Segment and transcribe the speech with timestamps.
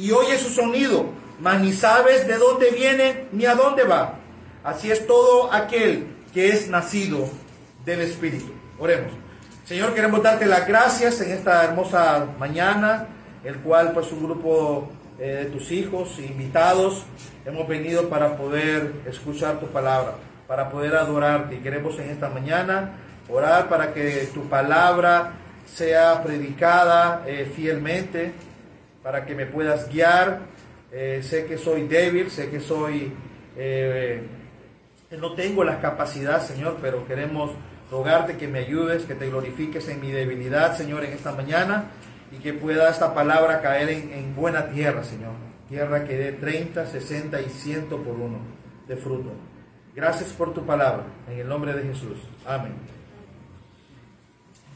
[0.00, 1.06] y oye su sonido,
[1.40, 4.14] mas ni sabes de dónde viene ni a dónde va.
[4.64, 7.28] Así es todo aquel que es nacido
[7.84, 8.50] del Espíritu.
[8.78, 9.12] Oremos.
[9.64, 13.08] Señor, queremos darte las gracias en esta hermosa mañana,
[13.44, 17.04] el cual pues un grupo eh, de tus hijos, invitados,
[17.44, 20.14] hemos venido para poder escuchar tu palabra,
[20.46, 21.56] para poder adorarte.
[21.56, 22.92] Y queremos en esta mañana
[23.28, 25.32] orar para que tu palabra
[25.66, 28.32] sea predicada eh, fielmente,
[29.02, 30.40] para que me puedas guiar.
[30.92, 33.12] Eh, sé que soy débil, sé que soy...
[35.10, 37.52] no tengo las capacidades, Señor, pero queremos
[37.90, 41.90] rogarte que me ayudes, que te glorifiques en mi debilidad, Señor, en esta mañana
[42.32, 45.32] y que pueda esta palabra caer en, buena tierra, Señor.
[45.68, 48.38] Tierra que dé 30, 60 y 100 por uno
[48.86, 49.30] de fruto.
[49.94, 52.18] Gracias por tu palabra, en el nombre de Jesús.
[52.46, 52.99] Amén.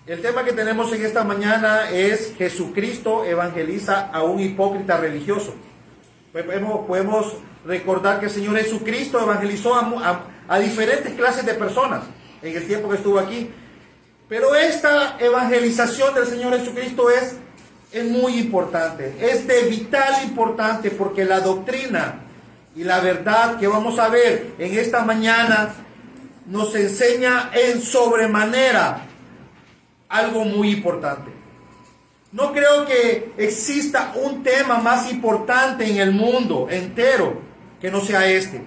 [0.06, 5.55] El tema que tenemos en esta mañana es Jesucristo evangeliza a un hipócrita religioso.
[6.30, 7.33] Podemos, podemos
[7.64, 12.02] recordar que el Señor Jesucristo evangelizó a diferentes clases de personas
[12.42, 13.51] en el tiempo que estuvo aquí.
[14.29, 17.36] Pero esta evangelización del Señor Jesucristo es,
[17.90, 22.17] es muy importante, es de vital importante porque la doctrina
[22.77, 25.73] y la verdad que vamos a ver en esta mañana
[26.46, 29.14] nos enseña en sobremanera
[30.14, 31.33] algo muy importante.
[32.30, 37.41] No creo que exista un tema más importante en el mundo entero
[37.80, 38.63] que no sea este.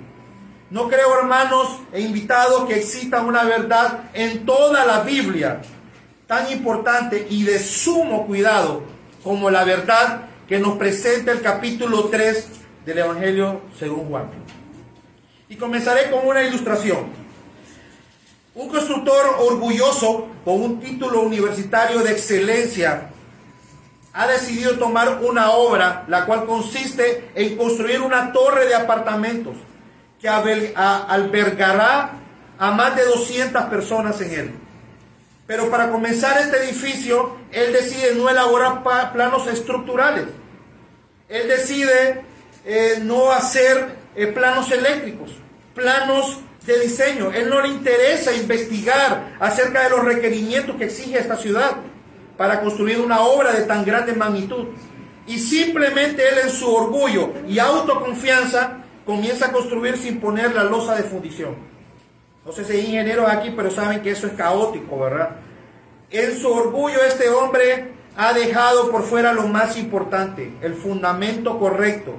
[0.69, 5.61] No creo, hermanos e invitados, que exista una verdad en toda la Biblia
[6.27, 8.83] tan importante y de sumo cuidado
[9.23, 12.47] como la verdad que nos presenta el capítulo 3
[12.85, 14.29] del Evangelio según Juan.
[15.47, 17.26] Y comenzaré con una ilustración.
[18.57, 23.11] Un constructor orgulloso con un título universitario de excelencia
[24.13, 29.57] ha decidido tomar una obra la cual consiste en construir una torre de apartamentos
[30.19, 32.13] que albergará
[32.57, 34.55] a más de 200 personas en él.
[35.45, 38.81] Pero para comenzar este edificio, él decide no elaborar
[39.13, 40.25] planos estructurales.
[41.29, 42.23] Él decide
[42.65, 45.29] eh, no hacer eh, planos eléctricos,
[45.75, 47.31] planos de diseño.
[47.33, 51.77] Él no le interesa investigar acerca de los requerimientos que exige esta ciudad
[52.37, 54.67] para construir una obra de tan grande magnitud.
[55.25, 60.95] Y simplemente él en su orgullo y autoconfianza comienza a construir sin poner la losa
[60.95, 61.55] de fundición.
[62.45, 65.37] No sé si hay ingenieros aquí, pero saben que eso es caótico, ¿verdad?
[66.09, 72.13] En su orgullo este hombre ha dejado por fuera lo más importante, el fundamento correcto,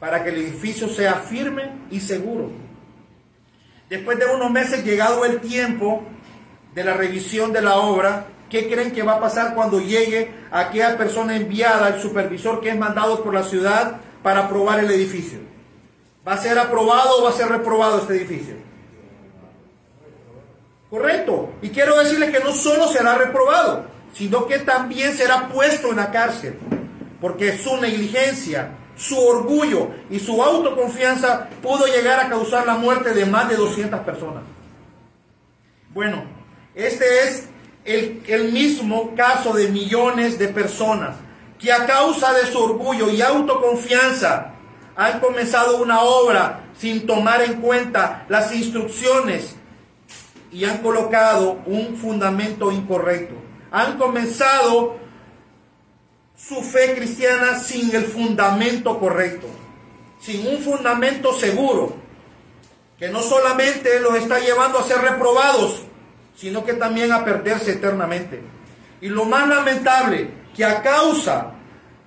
[0.00, 2.50] para que el edificio sea firme y seguro.
[3.90, 6.04] Después de unos meses, llegado el tiempo
[6.76, 10.96] de la revisión de la obra, ¿qué creen que va a pasar cuando llegue aquella
[10.96, 15.40] persona enviada, el supervisor que es mandado por la ciudad para aprobar el edificio?
[16.26, 18.54] ¿Va a ser aprobado o va a ser reprobado este edificio?
[20.88, 21.54] Correcto.
[21.60, 26.12] Y quiero decirles que no solo será reprobado, sino que también será puesto en la
[26.12, 26.56] cárcel.
[27.20, 33.24] Porque su negligencia, su orgullo y su autoconfianza pudo llegar a causar la muerte de
[33.24, 34.42] más de 200 personas.
[35.94, 36.22] Bueno,
[36.74, 37.48] este es
[37.86, 41.16] el, el mismo caso de millones de personas
[41.58, 44.52] que a causa de su orgullo y autoconfianza
[44.96, 49.56] han comenzado una obra sin tomar en cuenta las instrucciones
[50.52, 53.34] y han colocado un fundamento incorrecto.
[53.70, 54.98] Han comenzado
[56.48, 59.46] su fe cristiana sin el fundamento correcto,
[60.18, 61.94] sin un fundamento seguro,
[62.98, 65.82] que no solamente los está llevando a ser reprobados,
[66.36, 68.40] sino que también a perderse eternamente.
[69.00, 71.52] Y lo más lamentable, que a causa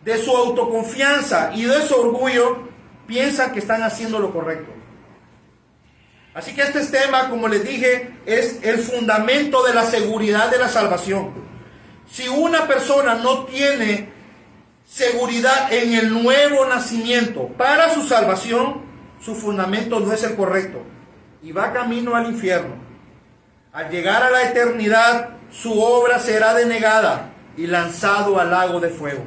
[0.03, 2.67] de su autoconfianza y de su orgullo,
[3.07, 4.71] piensan que están haciendo lo correcto.
[6.33, 10.67] Así que este tema, como les dije, es el fundamento de la seguridad de la
[10.67, 11.31] salvación.
[12.11, 14.12] Si una persona no tiene
[14.85, 18.81] seguridad en el nuevo nacimiento para su salvación,
[19.19, 20.81] su fundamento no es el correcto
[21.41, 22.75] y va camino al infierno.
[23.71, 29.23] Al llegar a la eternidad, su obra será denegada y lanzado al lago de fuego.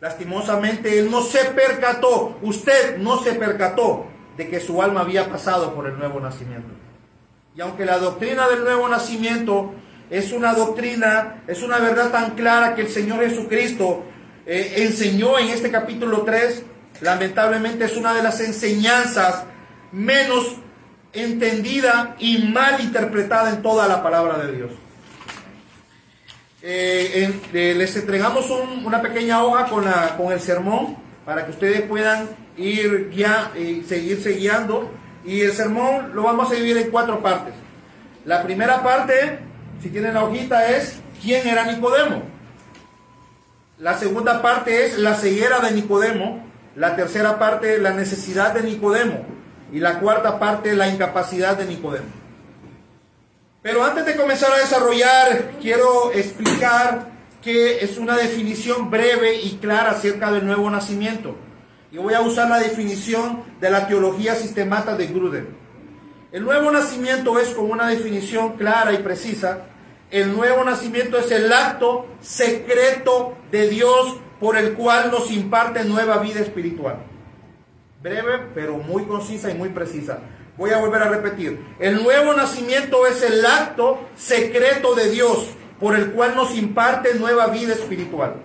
[0.00, 4.06] Lastimosamente, él no se percató, usted no se percató
[4.36, 6.68] de que su alma había pasado por el nuevo nacimiento.
[7.56, 9.72] Y aunque la doctrina del nuevo nacimiento
[10.10, 14.04] es una doctrina, es una verdad tan clara que el Señor Jesucristo
[14.50, 16.62] eh, enseñó en este capítulo 3,
[17.02, 19.44] lamentablemente es una de las enseñanzas
[19.92, 20.56] menos
[21.12, 24.70] entendida y mal interpretada en toda la palabra de Dios.
[26.62, 28.50] Eh, eh, les entregamos
[28.86, 30.96] una pequeña hoja con, el sermón
[31.26, 33.12] para que ustedes puedan ir
[33.86, 34.90] seguirse guiando.
[35.26, 37.52] Y el sermón lo vamos a dividir en cuatro partes.
[38.24, 39.40] La primera parte,
[39.82, 42.37] si tienen la hojita, es quién era Nicodemo.
[43.78, 46.44] La segunda parte es la ceguera de Nicodemo.
[46.74, 49.24] La tercera parte, la necesidad de Nicodemo.
[49.72, 52.06] Y la cuarta parte, la incapacidad de Nicodemo.
[53.62, 57.06] Pero antes de comenzar a desarrollar, quiero explicar
[57.40, 61.36] que es una definición breve y clara acerca del nuevo nacimiento.
[61.92, 65.56] Y voy a usar la definición de la teología sistemática de Gruden.
[66.32, 69.66] El nuevo nacimiento es como una definición clara y precisa.
[70.10, 76.18] El nuevo nacimiento es el acto secreto de Dios por el cual nos imparte nueva
[76.18, 76.96] vida espiritual.
[78.02, 80.20] Breve, pero muy concisa y muy precisa.
[80.56, 81.62] Voy a volver a repetir.
[81.78, 87.48] El nuevo nacimiento es el acto secreto de Dios por el cual nos imparte nueva
[87.48, 88.36] vida espiritual.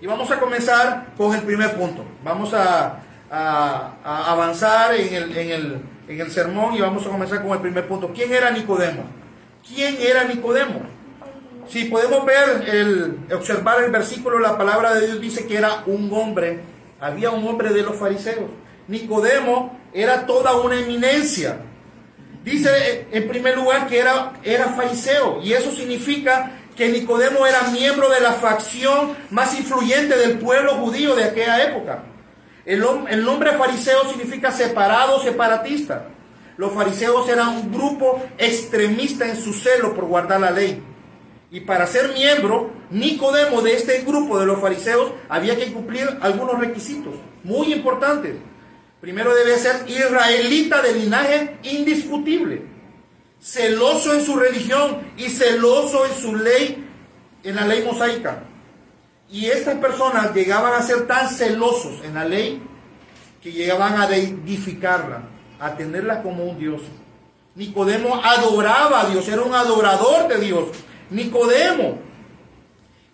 [0.00, 2.02] Y vamos a comenzar con el primer punto.
[2.24, 7.52] Vamos a, avanzar en el, en, el, en el sermón y vamos a comenzar con
[7.52, 8.10] el primer punto.
[8.14, 9.04] ¿Quién era Nicodemo?
[9.66, 10.82] ¿Quién era Nicodemo?
[11.68, 16.12] Si podemos ver, el, observar el versículo, la palabra de Dios dice que era un
[16.12, 16.60] hombre,
[17.00, 18.50] había un hombre de los fariseos.
[18.86, 21.58] Nicodemo era toda una eminencia.
[22.44, 28.08] Dice en primer lugar que era, era fariseo y eso significa que Nicodemo era miembro
[28.08, 32.04] de la facción más influyente del pueblo judío de aquella época.
[32.64, 36.06] El, el nombre fariseo significa separado, separatista.
[36.56, 40.82] Los fariseos eran un grupo extremista en su celo por guardar la ley.
[41.50, 46.58] Y para ser miembro, Nicodemo de este grupo de los fariseos había que cumplir algunos
[46.58, 47.14] requisitos
[47.44, 48.36] muy importantes.
[49.00, 52.62] Primero debe ser israelita de linaje indiscutible,
[53.40, 56.84] celoso en su religión y celoso en su ley,
[57.44, 58.42] en la ley mosaica.
[59.30, 62.62] Y estas personas llegaban a ser tan celosos en la ley
[63.42, 65.22] que llegaban a deificarla,
[65.60, 66.82] a tenerla como un Dios.
[67.54, 70.68] Nicodemo adoraba a Dios, era un adorador de Dios.
[71.10, 71.98] Nicodemo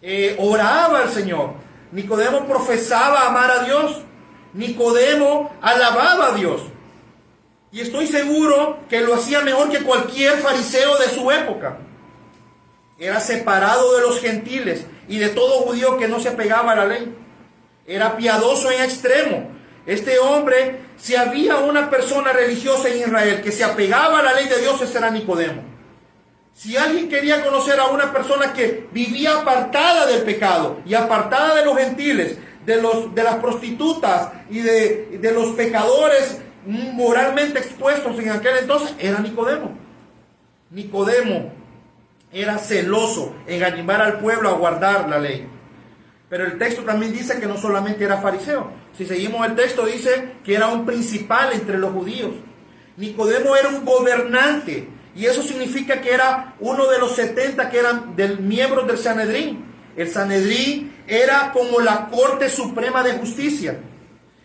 [0.01, 1.55] eh, oraba al Señor.
[1.93, 4.03] Nicodemo profesaba amar a Dios.
[4.55, 6.63] Nicodemo alababa a Dios.
[7.71, 11.79] Y estoy seguro que lo hacía mejor que cualquier fariseo de su época.
[12.99, 16.87] Era separado de los gentiles y de todo judío que no se apegaba a la
[16.87, 17.17] ley.
[17.87, 19.51] Era piadoso en extremo.
[19.87, 24.47] Este hombre, si había una persona religiosa en Israel que se apegaba a la ley
[24.47, 25.61] de Dios, ese era Nicodemo.
[26.55, 31.65] Si alguien quería conocer a una persona que vivía apartada del pecado y apartada de
[31.65, 38.31] los gentiles, de, los, de las prostitutas y de, de los pecadores moralmente expuestos en
[38.31, 39.77] aquel entonces era Nicodemo.
[40.71, 41.53] Nicodemo
[42.33, 45.49] era celoso en animar al pueblo a guardar la ley.
[46.29, 48.82] Pero el texto también dice que no solamente era fariseo.
[48.97, 52.33] Si seguimos el texto dice que era un principal entre los judíos.
[52.97, 58.17] Nicodemo era un gobernante y eso significa que era uno de los 70 que eran
[58.17, 59.65] del, miembros del Sanedrín.
[59.97, 63.81] El Sanedrín era como la Corte Suprema de Justicia.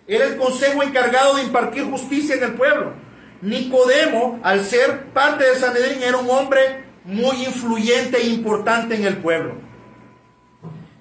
[0.07, 2.93] Era el consejo encargado de impartir justicia en el pueblo.
[3.41, 9.17] Nicodemo, al ser parte del Sanedrín, era un hombre muy influyente e importante en el
[9.17, 9.55] pueblo.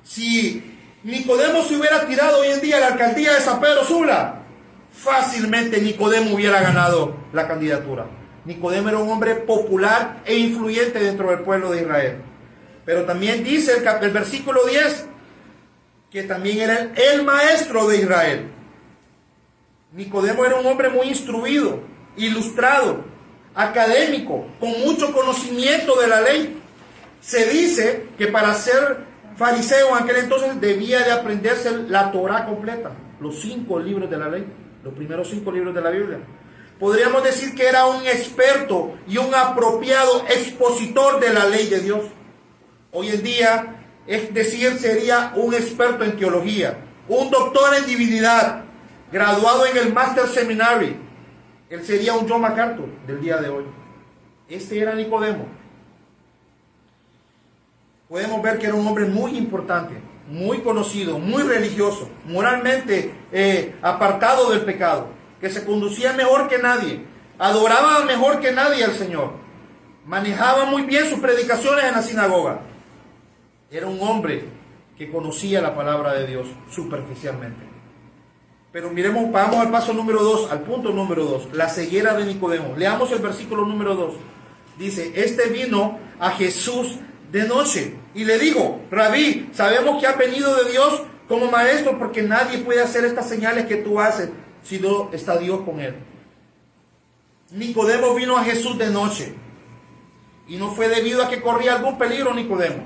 [0.02, 0.75] Si
[1.06, 4.42] Nicodemo se hubiera tirado hoy en día a la alcaldía de San Pedro Sula,
[4.92, 8.06] fácilmente Nicodemo hubiera ganado la candidatura.
[8.44, 12.16] Nicodemo era un hombre popular e influyente dentro del pueblo de Israel.
[12.84, 15.06] Pero también dice el, versículo 10
[16.10, 18.50] que también era el maestro de Israel.
[19.92, 21.84] Nicodemo era un hombre muy instruido,
[22.16, 23.04] ilustrado,
[23.54, 26.60] académico, con mucho conocimiento de la ley.
[27.20, 32.92] Se dice que para ser fariseo en aquel entonces debía de aprenderse la Torah completa,
[33.20, 34.46] los cinco libros de la ley.
[34.82, 36.18] los primeros cinco libros de la Biblia.
[36.78, 42.02] Podríamos decir que era un experto y un apropiado expositor de la ley de Dios.
[42.92, 46.78] Hoy en día, es decir, sería un experto en teología,
[47.08, 48.64] un doctor en divinidad,
[49.10, 50.96] graduado en el Master Seminary.
[51.68, 53.64] Él sería un John MacArthur del día de hoy.
[54.48, 55.46] Este era Nicodemo.
[58.08, 59.94] Podemos ver que era un hombre muy importante,
[60.28, 65.08] muy conocido, muy religioso, moralmente eh, apartado del pecado,
[65.40, 67.04] que se conducía mejor que nadie,
[67.38, 69.32] adoraba mejor que nadie al Señor,
[70.06, 72.60] manejaba muy bien sus predicaciones en la sinagoga.
[73.70, 74.44] Era un hombre
[74.96, 77.66] que conocía la palabra de Dios superficialmente.
[78.70, 82.74] Pero miremos, vamos al paso número 2, al punto número 2, la ceguera de Nicodemo.
[82.76, 84.14] Leamos el versículo número 2.
[84.78, 86.98] Dice, este vino a Jesús
[87.30, 92.22] de noche y le digo, rabí, sabemos que ha venido de Dios como maestro porque
[92.22, 94.30] nadie puede hacer estas señales que tú haces
[94.62, 95.94] si no está Dios con él.
[97.50, 99.34] Nicodemo vino a Jesús de noche
[100.48, 102.84] y no fue debido a que corría algún peligro Nicodemo.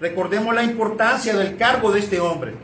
[0.00, 2.54] Recordemos la importancia del cargo de este hombre.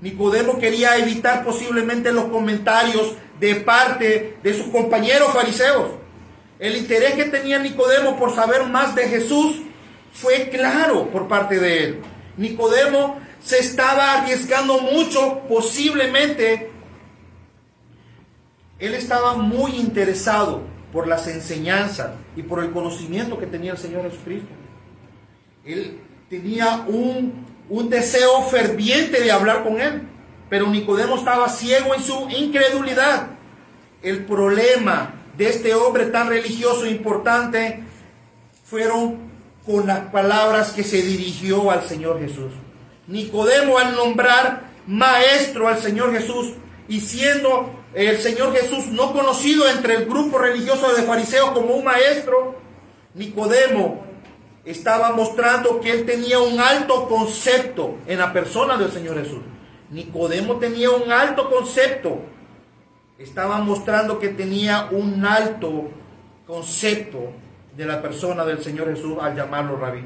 [0.00, 5.90] Nicodemo quería evitar posiblemente los comentarios de parte de sus compañeros fariseos.
[6.58, 9.60] El interés que tenía Nicodemo por saber más de Jesús
[10.20, 12.02] fue claro por parte de él.
[12.36, 16.70] Nicodemo se estaba arriesgando mucho, posiblemente
[18.78, 24.10] él estaba muy interesado por las enseñanzas y por el conocimiento que tenía el Señor
[24.10, 24.50] Jesucristo.
[25.64, 30.02] Él tenía un un deseo ferviente de hablar con él.
[30.48, 33.28] Pero Nicodemo estaba ciego en su incredulidad.
[34.02, 37.82] El problema de este hombre tan religioso e importante
[38.64, 39.25] fueron
[39.66, 42.52] con las palabras que se dirigió al Señor Jesús.
[43.08, 46.52] Nicodemo al nombrar maestro al Señor Jesús
[46.88, 51.84] y siendo el Señor Jesús no conocido entre el grupo religioso de fariseos como un
[51.84, 52.56] maestro,
[53.14, 54.04] Nicodemo
[54.64, 59.40] estaba mostrando que él tenía un alto concepto en la persona del Señor Jesús.
[59.90, 62.20] Nicodemo tenía un alto concepto.
[63.18, 65.90] Estaba mostrando que tenía un alto
[66.46, 67.32] concepto
[67.76, 70.02] de la persona del Señor Jesús al llamarlo rabí.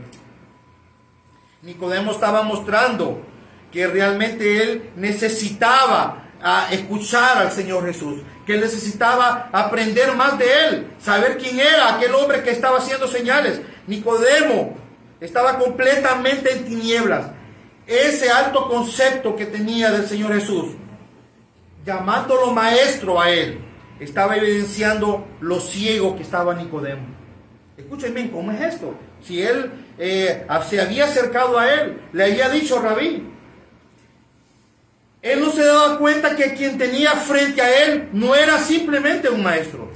[1.63, 3.23] Nicodemo estaba mostrando
[3.71, 10.47] que realmente él necesitaba a escuchar al Señor Jesús, que él necesitaba aprender más de
[10.65, 14.77] él, saber quién era aquel hombre que estaba haciendo señales, Nicodemo
[15.21, 17.27] estaba completamente en tinieblas.
[17.87, 20.73] Ese alto concepto que tenía del Señor Jesús,
[21.85, 23.61] llamándolo maestro a él,
[23.99, 27.10] estaba evidenciando lo ciego que estaba Nicodemo.
[27.81, 28.95] Escuchen bien, ¿cómo es esto?
[29.27, 33.27] Si él eh, se había acercado a él, le había dicho rabí,
[35.23, 39.43] él no se daba cuenta que quien tenía frente a él no era simplemente un
[39.43, 39.91] maestro,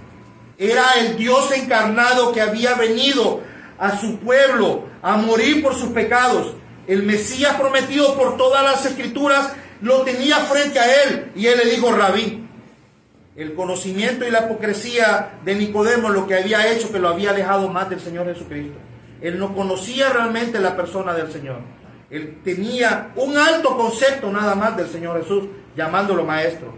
[0.57, 3.43] era el Dios encarnado que había venido
[3.79, 6.55] a su pueblo a morir por sus pecados.
[6.87, 11.71] El Mesías prometido por todas las escrituras lo tenía frente a él y él le
[11.71, 12.44] dijo, rabí,
[13.37, 17.69] el conocimiento y la hipocresía de Nicodemo lo que había hecho que lo había alejado
[17.69, 18.79] más del Señor Jesucristo.
[19.21, 21.59] Él no conocía realmente la persona del Señor.
[22.11, 25.45] Él tenía un alto concepto nada más del Señor Jesús,
[25.77, 26.75] llamándolo maestro.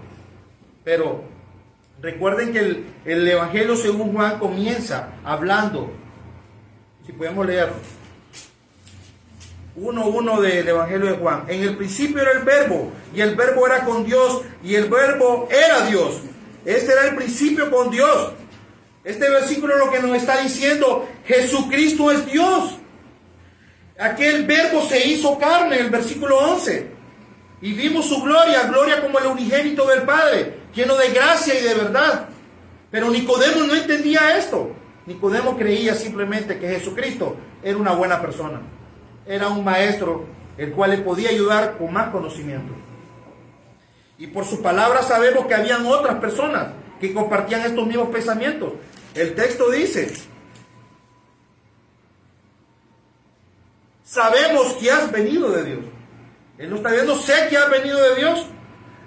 [0.83, 1.25] Pero
[2.01, 5.91] recuerden que el, el Evangelio según Juan comienza hablando
[7.05, 7.71] si podemos leer.
[9.79, 11.45] 1.1 del Evangelio de Juan.
[11.49, 15.49] En el principio era el verbo, y el verbo era con Dios, y el verbo
[15.51, 16.23] era Dios.
[16.67, 18.33] Este era el principio con Dios.
[19.05, 22.77] Este versículo lo que nos está diciendo, Jesucristo es Dios.
[23.97, 26.91] Aquel verbo se hizo carne, el versículo 11.
[27.63, 31.75] Y vimos su gloria, gloria como el unigénito del Padre, lleno de gracia y de
[31.75, 32.29] verdad.
[32.91, 34.75] Pero Nicodemo no entendía esto.
[35.07, 38.61] Nicodemo creía simplemente que Jesucristo era una buena persona,
[39.25, 40.27] era un maestro
[40.59, 42.73] el cual le podía ayudar con más conocimiento.
[44.19, 46.69] Y por su palabra sabemos que habían otras personas
[47.01, 48.73] que compartían estos mismos pensamientos.
[49.15, 50.13] El texto dice,
[54.05, 55.85] sabemos que has venido de Dios.
[56.59, 58.47] Él no está viendo, sé que has venido de Dios.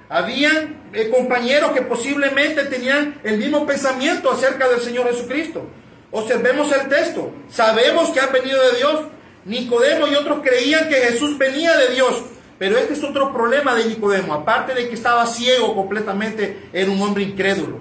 [0.10, 5.68] Habían eh, compañeros que posiblemente tenían el mismo pensamiento acerca del Señor Jesucristo.
[6.12, 7.32] Observemos el texto.
[7.50, 9.06] Sabemos que ha venido de Dios.
[9.46, 12.24] Nicodemo y otros creían que Jesús venía de Dios.
[12.60, 14.34] Pero este es otro problema de Nicodemo.
[14.34, 17.80] Aparte de que estaba ciego completamente, era un hombre incrédulo.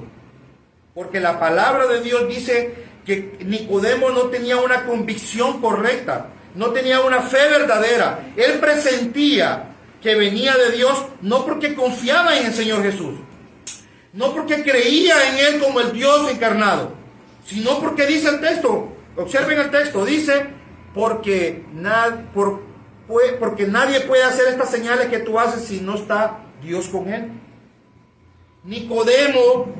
[0.94, 6.28] Porque la palabra de Dios dice que Nicodemo no tenía una convicción correcta.
[6.54, 8.32] No tenía una fe verdadera.
[8.37, 13.14] Él presentía que venía de Dios no porque confiaba en el Señor Jesús.
[14.12, 16.92] No porque creía en él como el Dios encarnado,
[17.44, 20.47] sino porque dice el texto, observen el texto, dice,
[20.94, 21.64] porque,
[22.32, 22.62] por,
[23.38, 27.31] porque nadie puede hacer estas señales que tú haces si no está Dios con él.
[28.65, 29.73] Nicodemo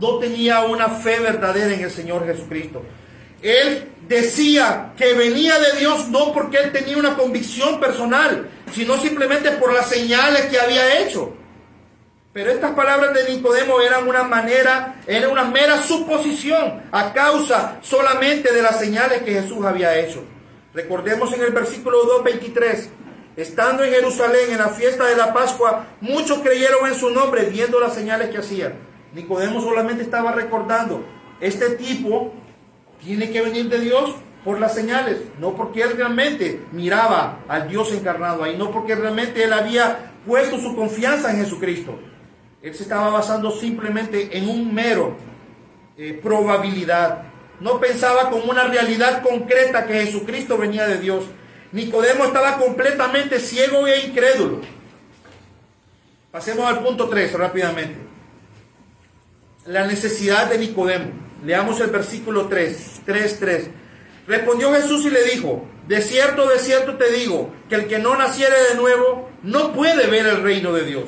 [0.00, 2.82] no tenía una fe verdadera en el Señor Jesucristo.
[3.40, 9.52] Él decía que venía de Dios no porque él tenía una convicción personal, sino simplemente
[9.52, 11.34] por las señales que había hecho.
[12.32, 18.52] Pero estas palabras de Nicodemo eran una manera, era una mera suposición a causa solamente
[18.52, 20.24] de las señales que Jesús había hecho.
[20.78, 22.86] Recordemos en el versículo 2.23,
[23.34, 27.80] estando en Jerusalén en la fiesta de la Pascua, muchos creyeron en su nombre viendo
[27.80, 28.76] las señales que hacía.
[29.12, 31.04] Nicodemo solamente estaba recordando,
[31.40, 32.32] este tipo
[33.02, 37.90] tiene que venir de Dios por las señales, no porque él realmente miraba al Dios
[37.92, 41.98] encarnado ahí, no porque realmente él había puesto su confianza en Jesucristo.
[42.62, 45.16] Él se estaba basando simplemente en un mero
[45.96, 47.24] eh, probabilidad.
[47.60, 51.24] No pensaba como una realidad concreta que Jesucristo venía de Dios.
[51.72, 54.60] Nicodemo estaba completamente ciego e incrédulo.
[56.30, 57.96] Pasemos al punto 3 rápidamente.
[59.66, 61.10] La necesidad de Nicodemo.
[61.44, 63.70] Leamos el versículo 3, 3, 3.
[64.26, 68.16] Respondió Jesús y le dijo, de cierto, de cierto te digo, que el que no
[68.16, 71.04] naciere de nuevo no puede ver el reino de Dios.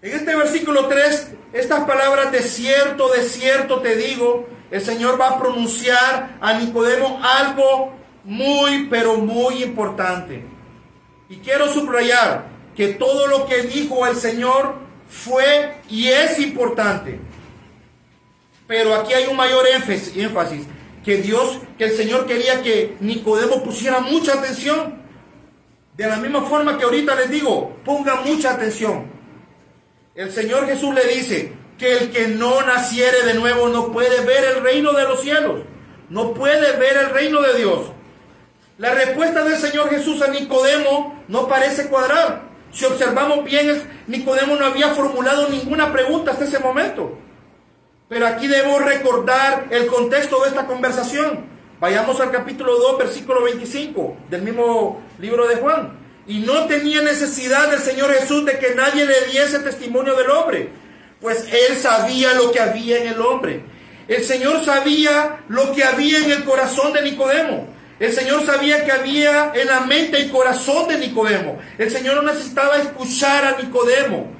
[0.00, 5.28] En este versículo 3, estas palabras de cierto, de cierto te digo, el Señor va
[5.28, 7.92] a pronunciar a Nicodemo algo
[8.24, 10.42] muy, pero muy importante.
[11.28, 14.76] Y quiero subrayar que todo lo que dijo el Señor
[15.06, 17.20] fue y es importante.
[18.66, 20.66] Pero aquí hay un mayor énfasis,
[21.04, 25.02] que Dios, que el Señor quería que Nicodemo pusiera mucha atención.
[25.98, 29.04] De la misma forma que ahorita les digo, ponga mucha atención.
[30.14, 34.44] El Señor Jesús le dice que el que no naciere de nuevo no puede ver
[34.44, 35.62] el reino de los cielos,
[36.10, 37.90] no puede ver el reino de Dios.
[38.78, 42.42] La respuesta del Señor Jesús a Nicodemo no parece cuadrar.
[42.70, 47.18] Si observamos bien, Nicodemo no había formulado ninguna pregunta hasta ese momento.
[48.08, 51.46] Pero aquí debo recordar el contexto de esta conversación.
[51.80, 55.98] Vayamos al capítulo 2, versículo 25 del mismo libro de Juan.
[56.28, 60.70] Y no tenía necesidad del Señor Jesús de que nadie le diese testimonio del hombre,
[61.22, 63.64] pues él sabía lo que había en el hombre.
[64.08, 67.68] El Señor sabía lo que había en el corazón de Nicodemo.
[68.00, 71.60] El Señor sabía que había en la mente y corazón de Nicodemo.
[71.78, 74.32] El Señor no necesitaba escuchar a Nicodemo.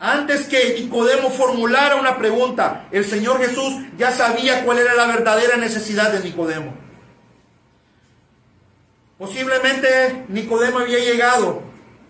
[0.00, 5.56] Antes que Nicodemo formulara una pregunta, el Señor Jesús ya sabía cuál era la verdadera
[5.56, 6.74] necesidad de Nicodemo.
[9.16, 11.62] Posiblemente Nicodemo había llegado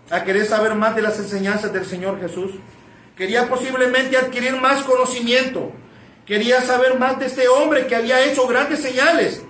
[0.09, 2.51] a querer saber más de las enseñanzas del Señor Jesús.
[3.19, 5.73] Quería posiblemente adquirir más conocimiento.
[6.25, 9.41] Quería saber más de este hombre que había hecho grandes señales.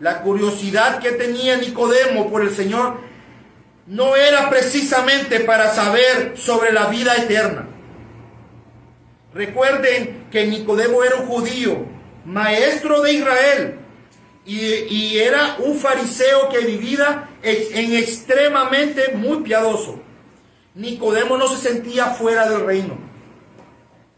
[0.00, 3.00] La curiosidad que tenía Nicodemo por el Señor
[3.86, 7.68] no era precisamente para saber sobre la vida eterna.
[9.34, 11.84] Recuerden que Nicodemo era un judío,
[12.24, 13.78] maestro de Israel,
[14.46, 20.00] y, era un fariseo que vivía en extremadamente muy piadoso.
[20.74, 23.01] Nicodemo no se sentía fuera del reino.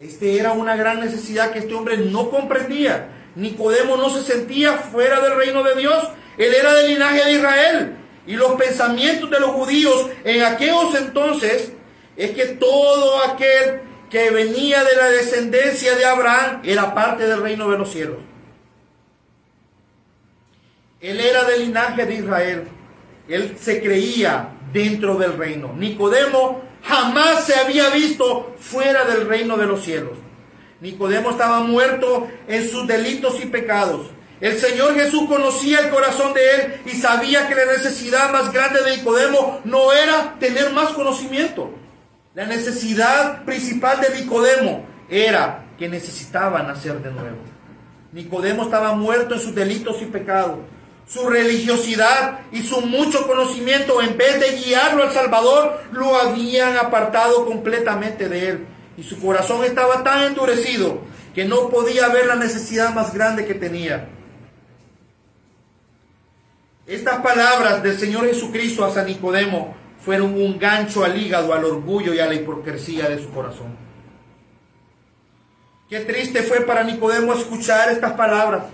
[0.05, 3.09] Este era una gran necesidad que este hombre no comprendía.
[3.37, 6.11] Nicodemo no se sentía fuera del reino de Dios.
[6.37, 7.97] Él era del linaje de Israel.
[8.27, 11.73] Y los pensamientos de los judíos en aquellos entonces
[12.19, 17.71] es que todo aquel que venía de la descendencia de Abraham era parte del reino
[17.71, 18.19] de los cielos.
[21.01, 22.65] Él era del linaje de Israel.
[23.27, 25.73] Él se creía dentro del reino.
[25.73, 30.13] Nicodemo jamás se había visto fuera del reino de los cielos.
[30.81, 34.11] Nicodemo estaba muerto en sus delitos y pecados.
[34.41, 38.83] El Señor Jesús conocía el corazón de él y sabía que la necesidad más grande
[38.83, 41.71] de Nicodemo no era tener más conocimiento.
[42.35, 47.39] La necesidad principal de Nicodemo era que necesitaba nacer de nuevo.
[48.13, 50.59] Nicodemo estaba muerto en sus delitos y pecados
[51.07, 57.45] su religiosidad y su mucho conocimiento, en vez de guiarlo al Salvador, lo habían apartado
[57.45, 58.67] completamente de él.
[58.97, 61.01] Y su corazón estaba tan endurecido
[61.35, 64.09] que no podía ver la necesidad más grande que tenía.
[66.87, 72.13] Estas palabras del Señor Jesucristo a San Nicodemo fueron un gancho al hígado, al orgullo
[72.15, 73.77] y a la hipocresía de su corazón.
[75.89, 78.65] Qué triste fue para Nicodemo escuchar estas palabras.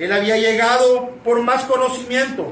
[0.00, 2.48] Él había llegado por más conocimiento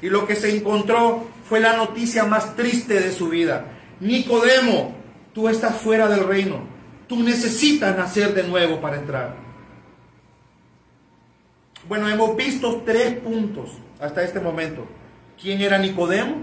[0.00, 3.64] y lo que se encontró fue la noticia más triste de su vida.
[3.98, 4.94] Nicodemo,
[5.32, 6.72] tú estás fuera del reino.
[7.08, 9.34] tú necesitas nacer de nuevo para entrar.
[11.88, 14.86] Bueno, hemos visto tres puntos hasta este momento.
[15.40, 16.36] ¿Quién era Nicodemo?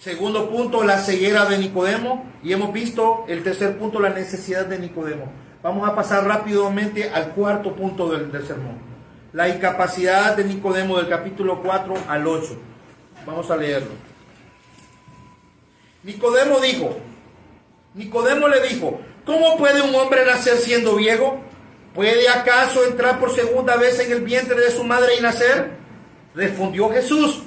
[0.00, 2.26] Segundo punto, la ceguera de Nicodemo.
[2.42, 5.30] Y hemos visto el tercer punto, la necesidad de Nicodemo.
[5.62, 8.87] Vamos a pasar rápidamente al cuarto punto del, sermón.
[9.32, 12.56] La incapacidad de Nicodemo del capítulo 4 al 8.
[13.26, 13.90] Vamos a leerlo.
[16.02, 16.96] Nicodemo dijo,
[17.92, 21.40] Nicodemo le dijo, ¿cómo puede un hombre nacer siendo viejo?
[21.94, 25.72] ¿Puede acaso entrar por segunda vez en el vientre de su madre y nacer?
[26.34, 27.42] Respondió Jesús,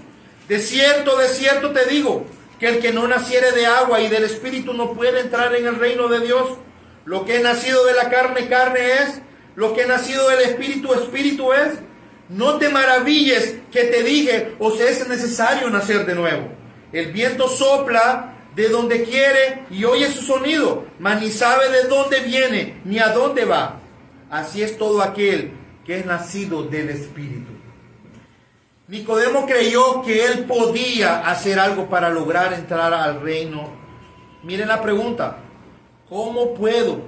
[0.47, 2.25] de cierto, de cierto te digo,
[2.59, 5.79] que el que no naciere de agua y del Espíritu no puede entrar en el
[5.79, 6.57] reino de Dios.
[7.05, 9.21] Lo que es nacido de la carne, carne es.
[9.55, 11.79] Lo que es nacido del Espíritu, Espíritu es.
[12.29, 16.47] No te maravilles que te dije, o sea, es necesario nacer de nuevo.
[16.93, 22.21] El viento sopla de donde quiere y oye su sonido, mas ni sabe de dónde
[22.21, 23.79] viene ni a dónde va.
[24.29, 25.51] Así es todo aquel
[25.85, 27.51] que es nacido del Espíritu.
[28.87, 33.69] Nicodemo creyó que él podía hacer algo para lograr entrar al reino.
[34.43, 35.37] Miren la pregunta,
[36.09, 37.01] ¿cómo puedo?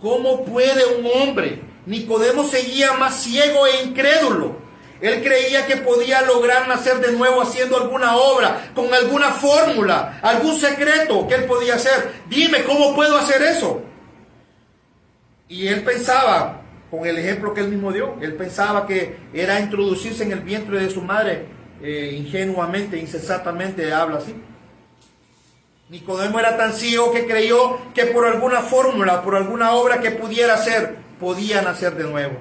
[0.00, 1.69] ¿Cómo puede un hombre?
[1.86, 4.56] Nicodemo seguía más ciego e incrédulo.
[5.00, 10.58] Él creía que podía lograr nacer de nuevo haciendo alguna obra, con alguna fórmula, algún
[10.58, 12.12] secreto que él podía hacer.
[12.28, 13.82] Dime, ¿cómo puedo hacer eso?
[15.48, 18.16] Y él pensaba, con el ejemplo que él mismo dio.
[18.20, 21.46] Él pensaba que era introducirse en el vientre de su madre
[21.82, 24.34] eh, ingenuamente, insensatamente, habla así.
[25.88, 30.54] Nicodemo era tan ciego que creyó que por alguna fórmula, por alguna obra que pudiera
[30.54, 32.38] hacer, podía nacer de nuevo.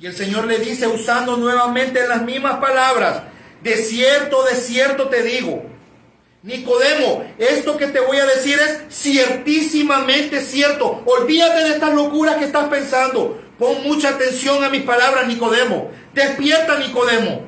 [0.00, 3.22] Y el Señor le dice, usando nuevamente las mismas palabras,
[3.62, 5.64] de cierto, de cierto te digo,
[6.42, 11.02] Nicodemo, esto que te voy a decir es ciertísimamente cierto.
[11.04, 13.42] Olvídate de estas locuras que estás pensando.
[13.58, 15.90] Pon mucha atención a mis palabras, Nicodemo.
[16.14, 17.44] Despierta, Nicodemo.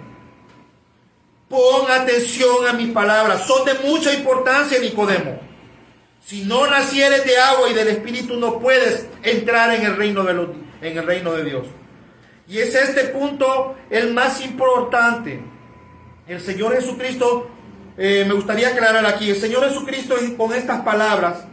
[1.49, 3.47] Pon atención a mis palabras.
[3.47, 5.50] Son de mucha importancia, Nicodemo.
[6.25, 10.33] Si no nacieres de agua y del Espíritu, no puedes entrar en el reino de,
[10.83, 11.67] en el reino de Dios.
[12.47, 15.41] Y es este punto el más importante.
[16.27, 17.51] El Señor Jesucristo
[17.97, 21.45] eh, me gustaría aclarar aquí, el Señor Jesucristo con estas palabras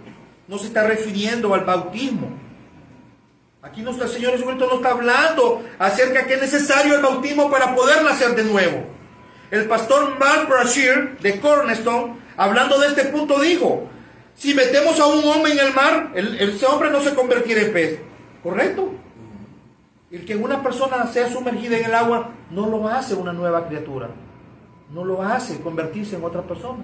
[0.48, 2.30] no se está refiriendo al bautismo.
[3.62, 7.76] Aquí el Señor Jesucristo no está hablando acerca de que es necesario el bautismo para
[7.76, 8.86] poder nacer de nuevo.
[9.52, 13.90] El pastor Mark Brashear de Cornerstone, hablando de este punto, dijo,
[14.38, 18.00] si metemos a un hombre en el mar, ese hombre no se convertirá en pez.
[18.42, 18.94] ¿Correcto?
[20.10, 24.10] El que una persona sea sumergida en el agua no lo hace una nueva criatura
[24.90, 26.84] no lo hace convertirse en otra persona.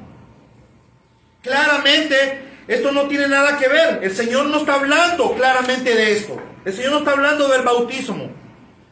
[1.41, 4.03] Claramente, esto no tiene nada que ver.
[4.03, 6.37] El Señor no está hablando claramente de esto.
[6.65, 8.29] El Señor no está hablando del bautismo.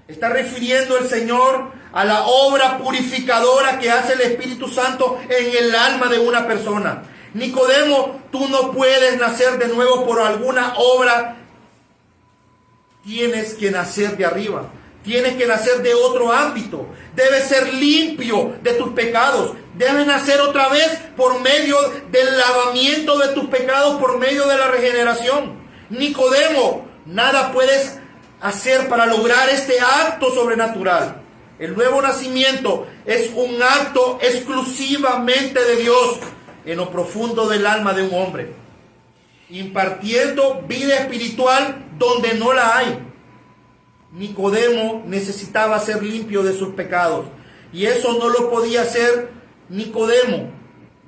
[0.08, 5.76] Está refiriendo el Señor a la obra purificadora que hace el Espíritu Santo en el
[5.76, 7.04] alma de una persona.
[7.34, 11.38] Nicodemo, tú no puedes nacer de nuevo por alguna obra.
[13.04, 14.70] Tienes que nacer de arriba.
[15.04, 16.86] Tienes que nacer de otro ámbito.
[17.15, 19.54] Debes ser limpio de tus pecados.
[19.76, 21.78] Debes nacer otra vez por medio
[22.12, 25.60] del lavamiento de tus pecados, por medio de la regeneración.
[25.89, 27.98] Nicodemo, nada puedes
[28.41, 31.22] hacer para lograr este acto sobrenatural.
[31.58, 36.20] El nuevo nacimiento es un acto exclusivamente de Dios
[36.65, 38.54] en lo profundo del alma de un hombre,
[39.50, 43.00] impartiendo vida espiritual donde no la hay.
[44.13, 47.26] Nicodemo necesitaba ser limpio de sus pecados.
[47.74, 49.32] Y eso no lo podía hacer
[49.69, 50.52] Nicodemo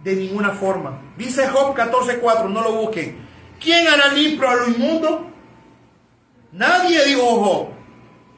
[0.04, 1.02] de ninguna forma.
[1.18, 3.18] Dice Job 14:4, no lo busquen.
[3.60, 5.28] ¿Quién hará limpio a lo inmundo?
[6.52, 7.68] Nadie, dijo Job.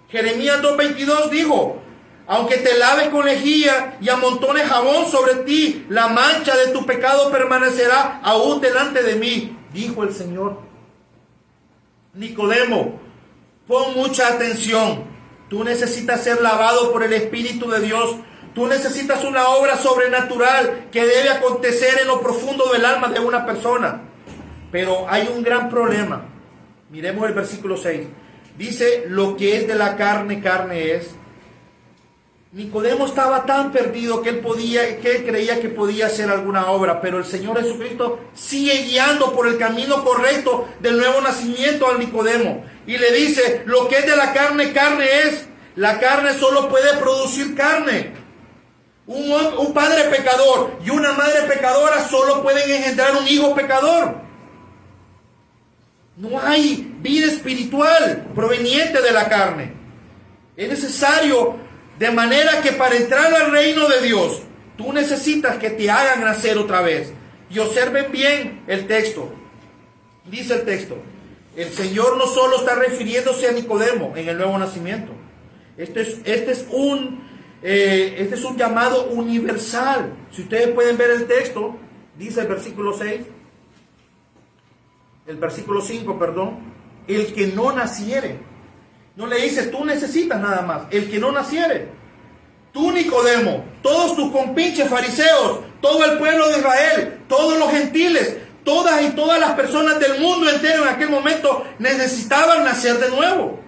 [0.10, 1.82] Jeremías 2:22 dijo,
[2.28, 7.32] aunque te laves con lejía y amontones jabón sobre ti, la mancha de tu pecado
[7.32, 10.60] permanecerá aún delante de mí, dijo el Señor.
[12.14, 13.00] Nicodemo,
[13.68, 15.04] Pon mucha atención.
[15.50, 18.16] Tú necesitas ser lavado por el Espíritu de Dios.
[18.54, 23.46] Tú necesitas una obra sobrenatural que debe acontecer en lo profundo del alma de una
[23.46, 24.02] persona.
[24.72, 26.26] Pero hay un gran problema.
[26.90, 28.08] Miremos el versículo 6.
[28.58, 31.16] Dice, lo que es de la carne, carne es.
[32.56, 37.02] Nicodemo estaba tan perdido que él podía, que él creía que podía hacer alguna obra,
[37.02, 42.64] pero el Señor Jesucristo sigue guiando por el camino correcto del nuevo nacimiento al Nicodemo.
[42.88, 45.46] Y le dice, lo que es de la carne, carne es.
[45.76, 48.14] La carne solo puede producir carne.
[49.06, 54.16] Un, un padre pecador y una madre pecadora solo pueden engendrar un hijo pecador.
[56.16, 59.74] No hay vida espiritual proveniente de la carne.
[60.56, 61.65] Es necesario
[62.00, 64.42] de manera que para entrar al reino de Dios,
[64.78, 67.14] tú necesitas que te hagan nacer otra vez.
[67.50, 69.32] Y observen bien el texto.
[70.30, 70.98] Dice el texto,
[71.56, 75.14] el Señor no solo está refiriéndose a Nicodemo en el nuevo nacimiento.
[75.78, 77.22] Este es, este es un,
[77.62, 80.14] eh, este es un llamado universal.
[80.32, 81.78] Si ustedes pueden ver el texto,
[82.18, 83.22] dice el versículo 6,
[85.28, 86.60] el versículo 5, perdón,
[87.08, 88.40] el que no naciere.
[89.16, 91.90] No le dice, tú necesitas nada más, el que no naciere.
[92.74, 99.02] Tú, Nicodemo, todos tus compinches fariseos, todo el pueblo de Israel, todos los gentiles, todas
[99.02, 103.60] y todas las personas del mundo entero en aquel momento necesitaban nacer de nuevo.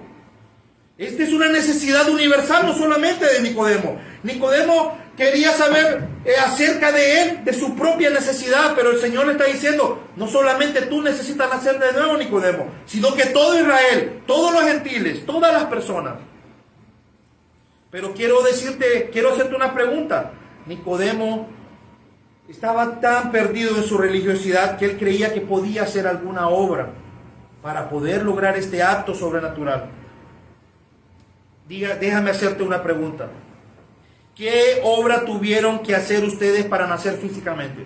[0.98, 3.98] Esta es una necesidad universal, no solamente de Nicodemo.
[4.24, 9.34] Nicodemo quería saber eh, acerca de él, de su propia necesidad, pero el Señor le
[9.34, 14.54] está diciendo, no solamente tú necesitas nacer de nuevo, Nicodemo, sino que todo Israel, todos
[14.54, 16.14] los gentiles, todas las personas.
[17.90, 20.34] Pero quiero decirte, quiero hacerte una pregunta.
[20.68, 21.48] Nicodemo
[22.48, 26.90] estaba tan perdido en su religiosidad que él creía que podía hacer alguna obra
[27.64, 29.90] para poder lograr este acto sobrenatural.
[31.68, 33.30] Diga, déjame hacerte una pregunta.
[34.38, 37.84] ¿Qué obra tuvieron que hacer ustedes para nacer físicamente?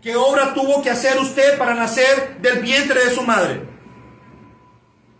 [0.00, 3.62] ¿Qué obra tuvo que hacer usted para nacer del vientre de su madre?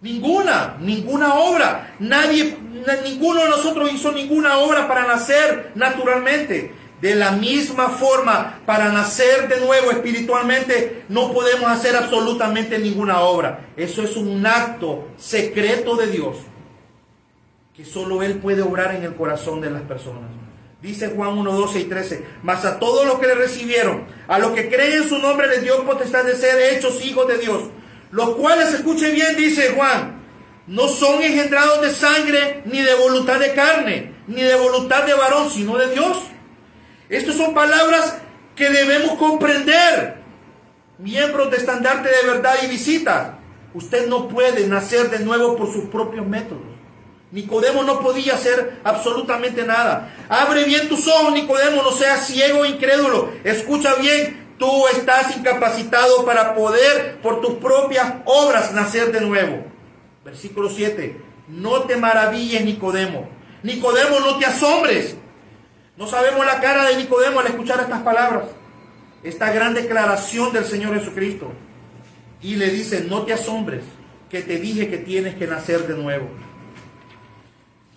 [0.01, 1.97] Ninguna, ninguna obra.
[1.99, 2.57] Nadie,
[3.03, 6.73] ninguno de nosotros hizo ninguna obra para nacer naturalmente.
[7.01, 13.71] De la misma forma, para nacer de nuevo espiritualmente, no podemos hacer absolutamente ninguna obra.
[13.77, 16.37] Eso es un acto secreto de Dios,
[17.75, 20.31] que solo Él puede obrar en el corazón de las personas.
[20.81, 24.53] Dice Juan 1, 12 y 13, mas a todos los que le recibieron, a los
[24.53, 27.65] que creen en su nombre, les dio potestad de ser hechos hijos de Dios.
[28.13, 30.23] Los cuales, escuche bien, dice Juan,
[30.69, 35.51] no son engendrados de sangre, ni de voluntad de carne, ni de voluntad de varón,
[35.51, 36.19] sino de Dios.
[37.09, 38.19] Estas son palabras
[38.55, 40.19] que debemos comprender.
[40.99, 43.39] Miembros de estandarte de verdad y visita.
[43.75, 46.74] Usted no puede nacer de nuevo por sus propios métodos.
[47.35, 50.15] Nicodemo no podía hacer absolutamente nada.
[50.29, 53.33] Abre bien tus ojos, Nicodemo, no seas ciego e incrédulo.
[53.43, 59.65] Escucha bien, tú estás incapacitado para poder por tus propias obras nacer de nuevo.
[60.25, 61.21] Versículo 7.
[61.49, 63.29] No te maravilles, Nicodemo.
[63.65, 65.17] Nicodemo, no te asombres.
[65.97, 68.45] No sabemos la cara de Nicodemo al escuchar estas palabras,
[69.25, 71.51] esta gran declaración del Señor Jesucristo.
[72.41, 73.83] Y le dice, no te asombres,
[74.31, 76.29] que te dije que tienes que nacer de nuevo.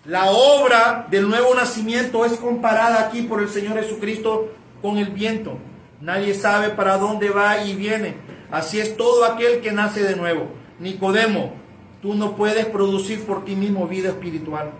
[0.08, 4.48] La obra del nuevo nacimiento es comparada aquí por el Señor Jesucristo
[4.80, 5.58] con el viento.
[6.00, 8.16] Nadie sabe para dónde va y viene.
[8.50, 10.48] Así es todo aquel que nace de nuevo.
[10.78, 11.52] Nicodemo,
[12.00, 14.70] tú no puedes producir por ti mismo vida espiritual.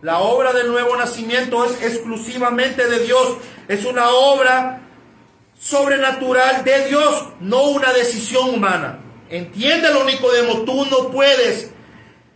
[0.00, 3.36] La obra del nuevo nacimiento es exclusivamente de Dios.
[3.68, 4.80] Es una obra
[5.58, 8.98] sobrenatural de Dios, no una decisión humana.
[9.28, 11.70] Entiéndelo, Nicodemo, tú no puedes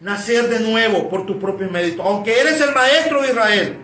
[0.05, 2.03] nacer de nuevo por tu propio mérito.
[2.03, 3.77] Aunque eres el maestro de Israel,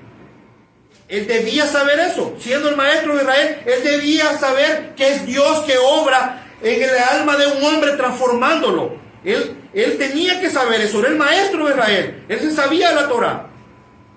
[1.08, 2.36] él debía saber eso.
[2.38, 6.90] Siendo el maestro de Israel, él debía saber que es Dios que obra en el
[6.90, 8.94] alma de un hombre transformándolo.
[9.24, 11.00] Él, él tenía que saber eso.
[11.00, 12.24] Era el maestro de Israel.
[12.28, 13.46] Él se sabía la Torah.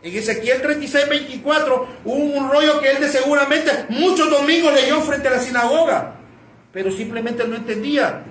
[0.04, 5.30] En Ezequiel 36, 24 hubo un rollo que él de seguramente muchos domingos leyó frente
[5.30, 6.16] a la sinagoga,
[6.74, 8.24] pero simplemente no entendía.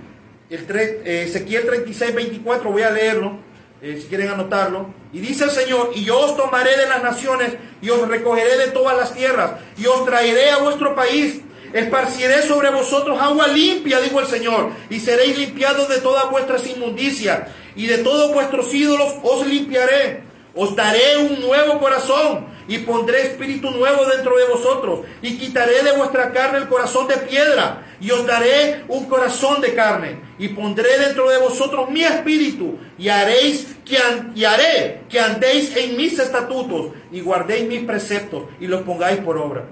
[0.51, 3.39] El eh, Ezequiel 36, 24, voy a leerlo,
[3.83, 4.87] eh, si quieren anotarlo.
[5.13, 8.69] Y dice el Señor, y yo os tomaré de las naciones, y os recogeré de
[8.69, 11.41] todas las tierras, y os traeré a vuestro país,
[11.73, 17.49] esparciré sobre vosotros agua limpia, dijo el Señor, y seréis limpiados de todas vuestras inmundicias,
[17.77, 23.71] y de todos vuestros ídolos os limpiaré os daré un nuevo corazón y pondré espíritu
[23.71, 28.27] nuevo dentro de vosotros y quitaré de vuestra carne el corazón de piedra y os
[28.27, 33.99] daré un corazón de carne y pondré dentro de vosotros mi espíritu y haréis que
[34.35, 39.39] y haré que andéis en mis estatutos y guardéis mis preceptos y los pongáis por
[39.39, 39.65] obra.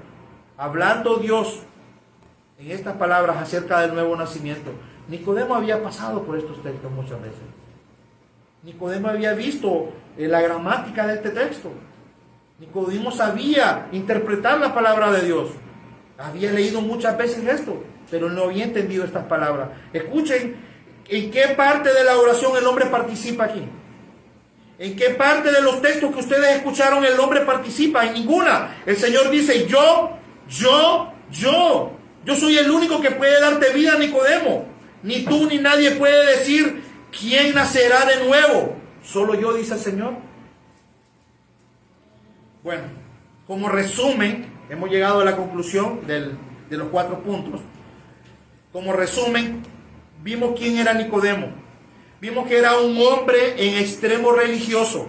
[0.57, 1.61] Hablando Dios
[2.59, 4.71] en estas palabras acerca del nuevo nacimiento,
[5.09, 7.41] Nicodemo había pasado por estos textos muchas veces.
[8.63, 11.71] Nicodemo había visto eh, la gramática de este texto.
[12.61, 15.49] Nicodemo sabía interpretar la palabra de Dios.
[16.19, 19.71] Había leído muchas veces esto, pero no había entendido estas palabras.
[19.95, 20.57] Escuchen
[21.09, 23.67] en qué parte de la oración el hombre participa aquí.
[24.79, 28.05] ¿En qué parte de los textos que ustedes escucharon el hombre participa?
[28.05, 28.83] En ninguna.
[28.85, 31.93] El Señor dice, yo, yo, yo.
[32.27, 34.67] Yo soy el único que puede darte vida, Nicodemo.
[35.03, 36.83] Ni tú ni nadie puede decir
[37.19, 38.77] quién nacerá de nuevo.
[39.03, 40.30] Solo yo, dice el Señor.
[42.63, 42.83] Bueno,
[43.47, 47.63] como resumen, hemos llegado a la conclusión de los cuatro puntos.
[48.71, 49.63] Como resumen,
[50.23, 51.49] vimos quién era Nicodemo.
[52.21, 55.09] Vimos que era un hombre en extremo religioso,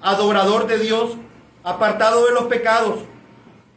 [0.00, 1.16] adorador de Dios,
[1.64, 3.00] apartado de los pecados,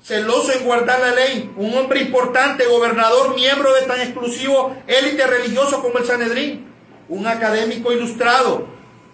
[0.03, 5.81] celoso en guardar la ley, un hombre importante, gobernador, miembro de tan exclusivo élite religioso
[5.81, 6.67] como el Sanedrín,
[7.09, 8.67] un académico ilustrado,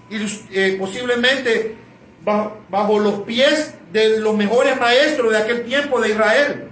[0.10, 1.81] eh, posiblemente
[2.24, 6.70] bajo, los pies de los mejores maestros de aquel tiempo de Israel.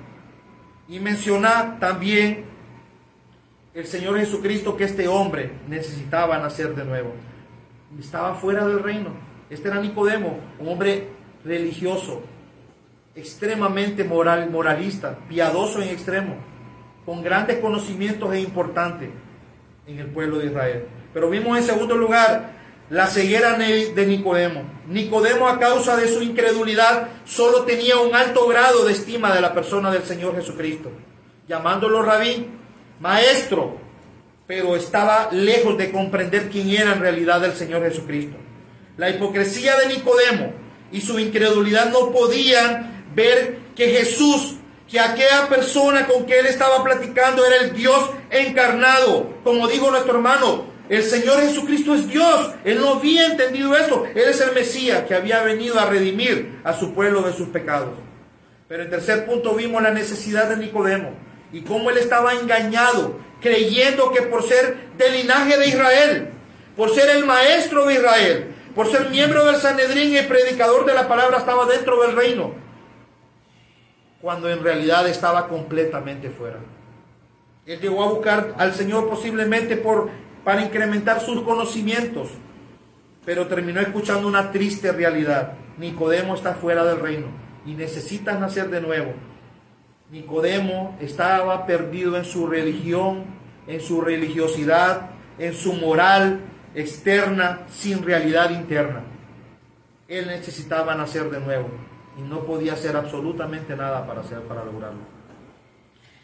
[0.87, 2.45] Y menciona también
[3.73, 7.13] el Señor Jesucristo que este hombre necesitaba nacer de nuevo.
[7.99, 9.11] Estaba fuera del reino.
[9.49, 11.07] Este era Nicodemo, un hombre
[11.43, 12.21] religioso,
[13.15, 16.35] extremadamente moral, moralista, piadoso en extremo,
[17.05, 19.09] con grandes conocimientos e importante
[19.87, 20.85] en el pueblo de Israel.
[21.13, 22.58] Pero vimos en segundo lugar
[22.89, 24.63] la ceguera de Nicodemo.
[24.87, 29.53] Nicodemo a causa de su incredulidad solo tenía un alto grado de estima de la
[29.53, 30.91] persona del Señor Jesucristo,
[31.47, 32.47] llamándolo rabí,
[32.99, 33.77] maestro,
[34.47, 38.35] pero estaba lejos de comprender quién era en realidad el Señor Jesucristo.
[38.97, 40.53] La hipocresía de Nicodemo
[40.91, 44.55] y su incredulidad no podían ver que Jesús,
[44.89, 49.35] que aquella persona con que él estaba platicando era el Dios encarnado.
[49.43, 52.51] Como dijo nuestro hermano, el Señor Jesucristo es Dios.
[52.65, 54.05] Él no había entendido esto.
[54.05, 57.93] Él es el Mesías que había venido a redimir a su pueblo de sus pecados.
[58.67, 61.13] Pero en tercer punto vimos la necesidad de Nicodemo
[61.51, 66.29] y cómo él estaba engañado, creyendo que por ser del linaje de Israel,
[66.75, 71.07] por ser el maestro de Israel, por ser miembro del Sanedrín y predicador de la
[71.07, 72.53] palabra estaba dentro del reino,
[74.21, 76.59] cuando en realidad estaba completamente fuera.
[77.65, 80.09] Él llegó a buscar al Señor posiblemente por,
[80.49, 82.29] para incrementar sus conocimientos,
[83.23, 85.53] pero terminó escuchando una triste realidad.
[85.77, 87.27] Nicodemo está fuera del reino
[87.67, 89.13] y necesita nacer de nuevo.
[90.09, 93.25] Nicodemo estaba perdido en su religión,
[93.67, 96.39] en su religiosidad, en su moral
[96.73, 99.03] externa, sin realidad interna.
[100.07, 101.69] Él necesitaba nacer de nuevo
[102.17, 105.01] y no podía hacer absolutamente nada para, hacer, para lograrlo.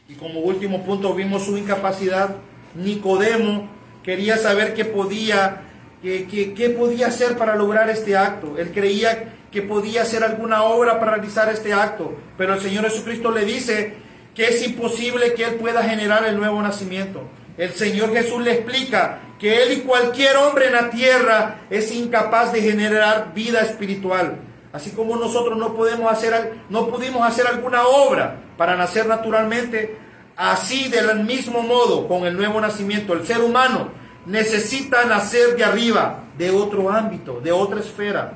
[0.10, 2.38] Y como último punto vimos su incapacidad.
[2.74, 3.75] Nicodemo
[4.06, 5.64] quería saber qué podía,
[6.02, 8.56] qué, qué, podía hacer para lograr este acto.
[8.58, 13.32] Él creía que podía hacer alguna obra para realizar este acto, pero el Señor Jesucristo
[13.32, 13.96] le dice
[14.36, 17.24] que es imposible que Él pueda generar el nuevo nacimiento.
[17.58, 22.54] El Señor Jesús le explica que Él y cualquier hombre en la tierra es incapaz
[22.54, 24.38] de generar vida espiritual.
[24.72, 29.98] Así como nosotros no podemos hacer, no pudimos hacer alguna obra para nacer naturalmente,
[30.36, 33.90] así del mismo modo con el nuevo nacimiento, el ser humano
[34.26, 38.34] necesita nacer de arriba, de otro ámbito, de otra esfera,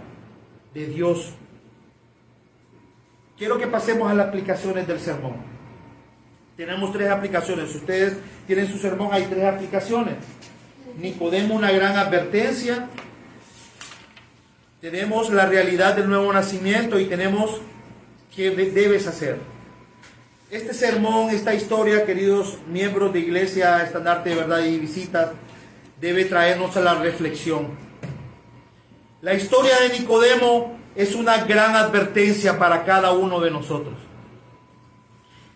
[0.74, 1.34] de Dios.
[3.38, 5.38] Quiero que pasemos a las aplicaciones del sermón.
[6.58, 7.72] Tenemos tres aplicaciones.
[7.72, 10.16] Si ustedes tienen su sermón, hay tres aplicaciones.
[10.98, 12.90] Nicodemo, una gran advertencia
[14.82, 17.60] tenemos la realidad del nuevo nacimiento y tenemos
[18.34, 19.38] qué debes hacer.
[20.52, 25.30] Este sermón, esta historia, queridos miembros de Iglesia Estandarte de Verdad y Visitas,
[26.02, 27.68] debe traernos a la reflexión.
[29.22, 33.94] La historia de Nicodemo es una gran advertencia para cada uno de nosotros.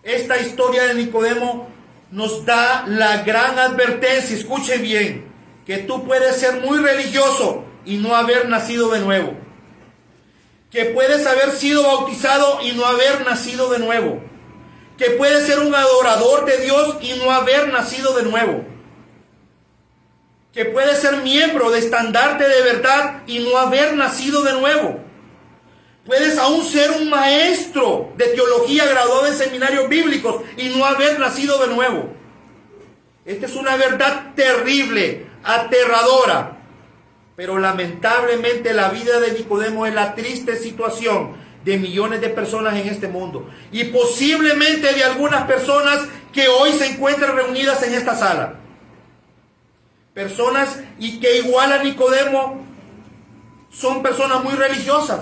[0.04, 1.70] Esta historia de Nicodemo
[2.12, 5.26] nos da la gran advertencia, escuche bien,
[5.66, 9.34] que tú puedes ser muy religioso, y no haber nacido de nuevo.
[10.70, 14.33] Que puedes haber sido bautizado y no haber nacido de nuevo.
[14.98, 18.64] Que puedes ser un adorador de Dios y no haber nacido de nuevo.
[20.54, 25.00] Que puedes ser miembro de estandarte de verdad y no haber nacido de nuevo.
[26.06, 31.60] Puedes aún ser un maestro de teología graduado en seminarios bíblicos y no haber nacido
[31.60, 32.10] de nuevo.
[33.26, 36.58] Esta es una verdad terrible, aterradora,
[37.38, 42.88] pero lamentablemente la vida de Nicodemo es la triste situación de millones de personas en
[42.88, 46.02] este mundo y posiblemente de algunas personas
[46.34, 48.56] que hoy se encuentran reunidas en esta sala.
[50.14, 52.64] Personas y que igual a Nicodemo
[53.72, 55.22] son personas muy religiosas,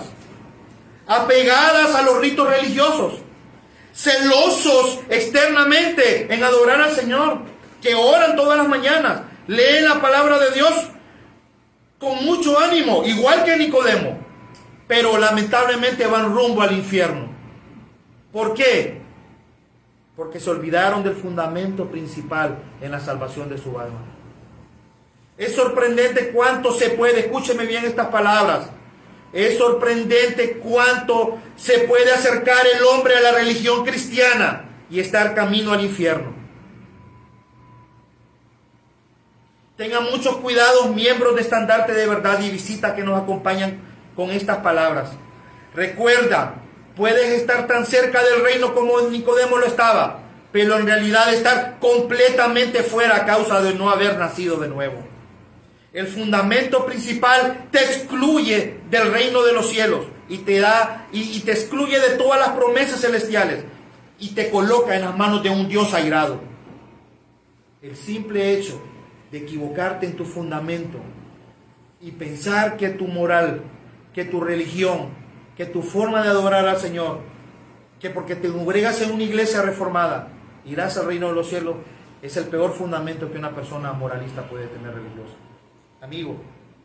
[1.07, 3.13] apegadas a los ritos religiosos,
[3.93, 7.39] celosos externamente en adorar al Señor,
[7.81, 10.73] que oran todas las mañanas, leen la palabra de Dios
[11.97, 14.17] con mucho ánimo, igual que Nicodemo,
[14.91, 17.29] pero lamentablemente van rumbo al infierno.
[18.33, 18.99] ¿Por qué?
[20.17, 24.01] Porque se olvidaron del fundamento principal en la salvación de su alma.
[25.37, 28.67] Es sorprendente cuánto se puede, escúcheme bien estas palabras,
[29.31, 35.71] es sorprendente cuánto se puede acercar el hombre a la religión cristiana y estar camino
[35.71, 36.33] al infierno.
[39.77, 43.89] Tengan muchos cuidados, miembros de estandarte de verdad y visita que nos acompañan
[44.21, 45.09] con estas palabras.
[45.73, 46.53] Recuerda,
[46.95, 50.19] puedes estar tan cerca del reino como Nicodemo lo estaba,
[50.51, 54.99] pero en realidad estar completamente fuera a causa de no haber nacido de nuevo.
[55.91, 61.53] El fundamento principal te excluye del reino de los cielos y te da y, te
[61.53, 63.63] excluye de todas las promesas celestiales
[64.19, 66.39] y te coloca en las manos de un Dios airado.
[67.81, 68.79] El simple hecho
[69.31, 70.99] de equivocarte en tu fundamento
[72.01, 73.61] y pensar que tu moral,
[74.13, 75.09] que tu religión,
[75.55, 77.19] que tu forma de adorar al Señor,
[77.99, 80.29] que porque te congregas en una iglesia reformada,
[80.65, 81.75] irás al reino de los cielos,
[82.21, 85.33] es el peor fundamento que una persona moralista puede tener religiosa.
[86.01, 86.35] Amigo,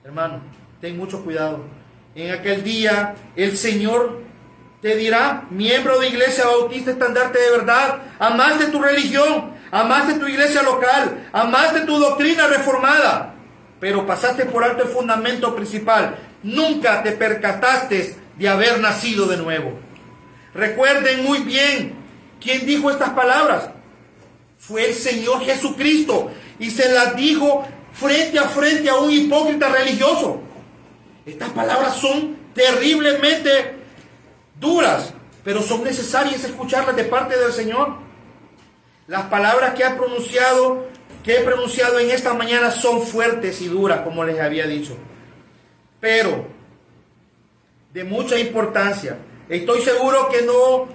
[0.05, 0.41] hermano,
[0.81, 1.61] ten mucho cuidado.
[2.15, 4.21] En aquel día el Señor
[4.81, 10.63] te dirá, miembro de iglesia bautista estandarte de verdad, amaste tu religión, amaste tu iglesia
[10.63, 13.35] local, amaste tu doctrina reformada,
[13.81, 16.17] pero pasaste por alto el fundamento principal.
[16.47, 19.73] Nunca te percataste de haber nacido de nuevo.
[20.55, 21.97] Recuerden muy bien
[22.41, 23.71] quién dijo estas palabras.
[24.57, 26.31] Fue el Señor Jesucristo
[26.61, 30.41] y se las dijo frente a frente a un hipócrita religioso.
[31.27, 33.75] Estas palabras son terriblemente
[34.61, 37.97] duras, pero son necesarias escucharlas de parte del Señor.
[39.09, 40.87] Las palabras que ha pronunciado,
[41.25, 44.97] que he pronunciado en esta mañana son fuertes y duras, como les había dicho.
[46.07, 46.47] Pero
[47.93, 49.19] de mucha importancia.
[49.49, 50.87] Estoy seguro que no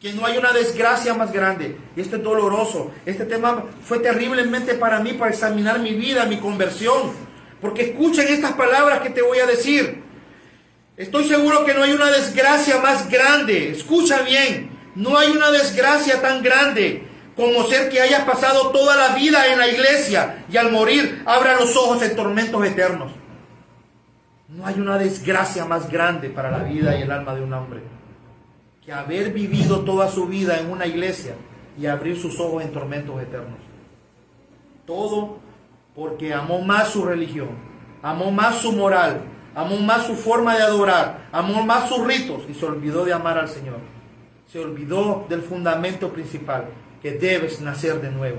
[0.00, 1.76] que no hay una desgracia más grande.
[1.94, 2.92] Y esto es doloroso.
[3.04, 7.12] Este tema fue terriblemente para mí para examinar mi vida, mi conversión.
[7.60, 10.02] Porque escuchen estas palabras que te voy a decir.
[10.96, 13.70] Estoy seguro que no hay una desgracia más grande.
[13.72, 14.70] Escucha bien.
[14.94, 19.58] No hay una desgracia tan grande como ser que hayas pasado toda la vida en
[19.58, 23.12] la iglesia y al morir abra los ojos en tormentos eternos.
[24.56, 27.80] No hay una desgracia más grande para la vida y el alma de un hombre
[28.84, 31.34] que haber vivido toda su vida en una iglesia
[31.78, 33.58] y abrir sus ojos en tormentos eternos.
[34.86, 35.38] Todo
[35.94, 37.50] porque amó más su religión,
[38.02, 39.22] amó más su moral,
[39.54, 43.38] amó más su forma de adorar, amó más sus ritos y se olvidó de amar
[43.38, 43.78] al Señor.
[44.50, 46.66] Se olvidó del fundamento principal,
[47.00, 48.38] que debes nacer de nuevo.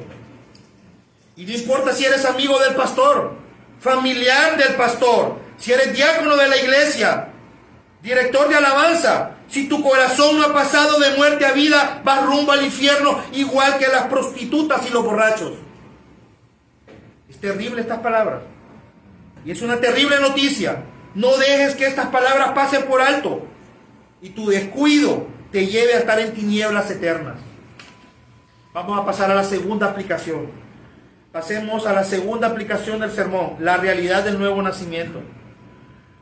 [1.35, 3.33] Y no importa si eres amigo del pastor,
[3.79, 7.29] familiar del pastor, si eres diácono de la iglesia,
[8.01, 12.51] director de alabanza, si tu corazón no ha pasado de muerte a vida, vas rumbo
[12.51, 15.53] al infierno igual que las prostitutas y los borrachos.
[17.29, 18.41] Es terrible estas palabras.
[19.45, 20.83] Y es una terrible noticia.
[21.15, 23.45] No dejes que estas palabras pasen por alto
[24.21, 27.35] y tu descuido te lleve a estar en tinieblas eternas.
[28.73, 30.47] Vamos a pasar a la segunda aplicación.
[31.31, 35.21] Pasemos a la segunda aplicación del sermón, la realidad del nuevo nacimiento.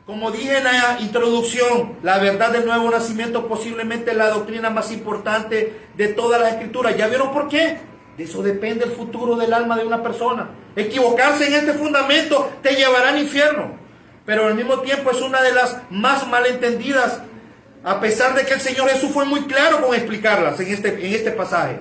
[0.06, 5.80] Como dije en la introducción, la verdad del nuevo nacimiento posiblemente la doctrina más importante
[5.96, 6.96] de todas las escrituras.
[6.96, 7.78] ¿Ya vieron por qué?
[8.16, 10.50] De eso depende el futuro del alma de una persona.
[10.74, 13.76] Equivocarse en este fundamento te llevará al infierno.
[14.26, 17.20] Pero al mismo tiempo es una de las más malentendidas,
[17.84, 21.14] a pesar de que el Señor Jesús fue muy claro con explicarlas en este, en
[21.14, 21.78] este pasaje.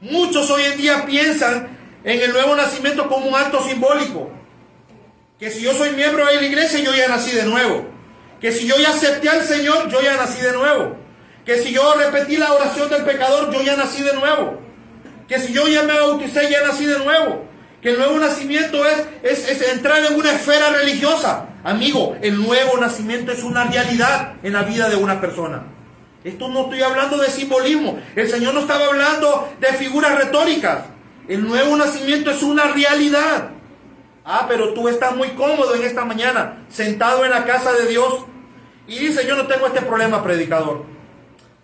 [0.00, 1.68] Muchos hoy en día piensan
[2.04, 4.30] en el nuevo nacimiento como un acto simbólico
[5.38, 7.86] que si yo soy miembro de la iglesia, yo ya nací de nuevo.
[8.40, 10.96] Que si yo ya acepté al Señor, yo ya nací de nuevo.
[11.44, 14.60] Que si yo repetí la oración del pecador, yo ya nací de nuevo.
[15.28, 17.44] Que si yo ya me bauticé, ya nací de nuevo.
[17.82, 21.46] Que el nuevo nacimiento es, es, es entrar en una esfera religiosa.
[21.62, 25.64] Amigo, el nuevo nacimiento es una realidad en la vida de una persona.
[26.24, 27.98] Esto no estoy hablando de simbolismo.
[28.16, 30.84] El Señor no estaba hablando de figuras retóricas.
[31.28, 33.50] El nuevo nacimiento es una realidad.
[34.28, 38.24] Ah, pero tú estás muy cómodo en esta mañana, sentado en la casa de Dios.
[38.88, 40.84] Y dice, yo no tengo este problema, predicador.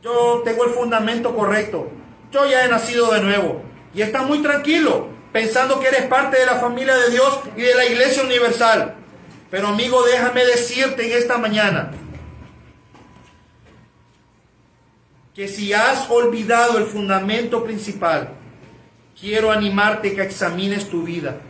[0.00, 1.90] Yo tengo el fundamento correcto.
[2.30, 3.64] Yo ya he nacido de nuevo.
[3.92, 7.74] Y estás muy tranquilo, pensando que eres parte de la familia de Dios y de
[7.74, 8.94] la iglesia universal.
[9.50, 11.90] Pero amigo, déjame decirte en esta mañana
[15.34, 18.28] que si has olvidado el fundamento principal,
[19.20, 21.40] quiero animarte que examines tu vida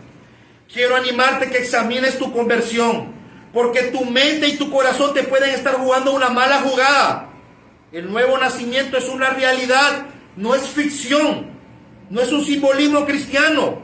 [0.73, 3.13] Quiero animarte que examines tu conversión,
[3.53, 7.29] porque tu mente y tu corazón te pueden estar jugando una mala jugada.
[7.93, 11.51] El nuevo nacimiento es una realidad, no es ficción,
[12.09, 13.83] no es un simbolismo cristiano.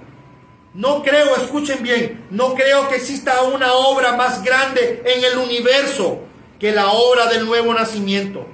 [0.72, 6.20] No creo, escuchen bien, no creo que exista una obra más grande en el universo
[6.58, 8.46] que la obra del nuevo nacimiento.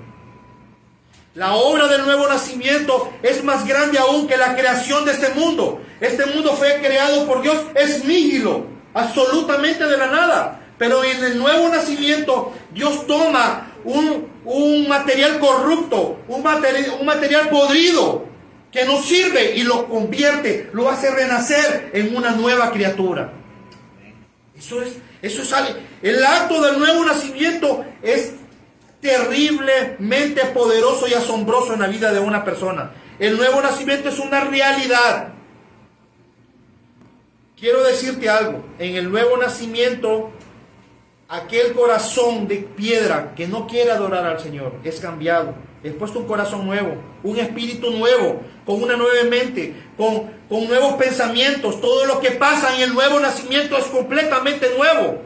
[1.34, 5.80] La obra del nuevo nacimiento es más grande aún que la creación de este mundo.
[6.00, 10.60] Este mundo fue creado por Dios, es nígilo, absolutamente de la nada.
[10.78, 18.26] Pero en el nuevo nacimiento Dios toma un, material corrupto, un material, un material podrido,
[18.70, 23.32] que no sirve y lo convierte, lo hace renacer en una nueva criatura.
[24.56, 25.52] Eso es, eso es
[26.02, 28.34] el acto del nuevo nacimiento es
[29.04, 32.94] terriblemente poderoso y asombroso en la vida de una persona.
[33.18, 35.28] El nuevo nacimiento es una realidad.
[37.60, 40.30] Quiero decirte algo, en el nuevo nacimiento,
[41.28, 45.54] aquel corazón de piedra que no quiere adorar al Señor es cambiado.
[45.82, 50.94] Es puesto un corazón nuevo, un espíritu nuevo, con una nueva mente, con, con nuevos
[50.94, 51.78] pensamientos.
[51.78, 55.20] Todo lo que pasa en el nuevo nacimiento es completamente nuevo.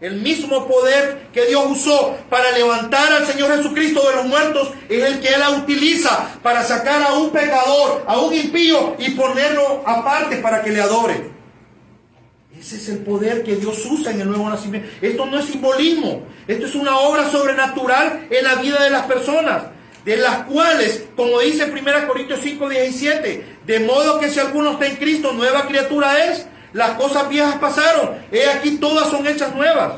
[0.00, 5.04] El mismo poder que Dios usó para levantar al Señor Jesucristo de los muertos es
[5.04, 10.36] el que Él utiliza para sacar a un pecador, a un impío y ponerlo aparte
[10.36, 11.30] para que le adore.
[12.58, 14.88] Ese es el poder que Dios usa en el nuevo nacimiento.
[15.02, 19.64] Esto no es simbolismo, esto es una obra sobrenatural en la vida de las personas,
[20.06, 24.86] de las cuales, como dice 1 Corintios 5, 17, de modo que si alguno está
[24.86, 28.18] en Cristo, nueva criatura es las cosas viejas pasaron.
[28.30, 29.94] He aquí todas son hechas nuevas.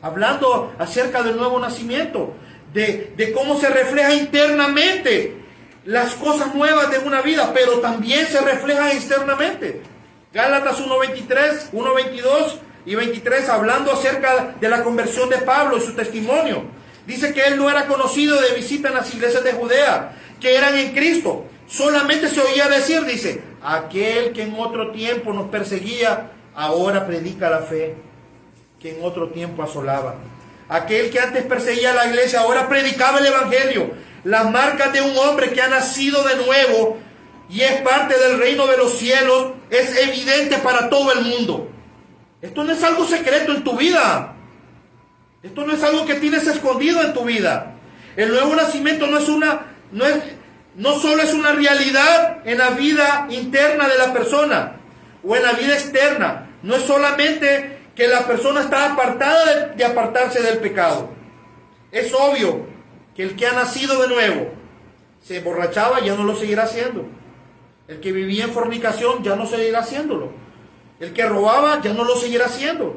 [0.00, 2.34] Hablando acerca del nuevo nacimiento.
[2.72, 5.42] De, cómo se refleja internamente
[5.84, 9.82] las cosas nuevas de una vida, pero también se refleja externamente.
[10.32, 16.64] Gálatas 1.23, 1.22 y 23, hablando acerca de la conversión de Pablo y su testimonio.
[17.06, 20.76] Dice que él no era conocido de visita en las iglesias de Judea, que eran
[20.76, 21.46] en Cristo.
[21.66, 27.60] Solamente se oía decir, dice, aquel que en otro tiempo nos perseguía, ahora predica la
[27.60, 27.96] fe,
[28.80, 30.16] que en otro tiempo asolaba.
[30.68, 33.90] Aquel que antes perseguía la iglesia, ahora predicaba el Evangelio.
[34.24, 36.98] Las marcas de un hombre que ha nacido de nuevo
[37.48, 41.70] y es parte del reino de los cielos es evidente para todo el mundo.
[42.42, 44.34] Esto no es algo secreto en tu vida.
[45.42, 47.74] Esto no es algo que tienes escondido en tu vida.
[48.16, 50.16] El nuevo nacimiento no es una, no es,
[50.76, 54.76] no solo es una realidad en la vida interna de la persona
[55.24, 60.40] o en la vida externa, no es solamente que la persona está apartada de, apartarse
[60.40, 61.10] del pecado.
[61.90, 62.66] Es obvio
[63.16, 64.52] que el que ha nacido de nuevo
[65.20, 67.06] se emborrachaba, ya no lo seguirá haciendo.
[67.88, 70.30] El que vivía en fornicación ya no seguirá haciéndolo.
[71.00, 72.96] El que robaba ya no lo seguirá haciendo.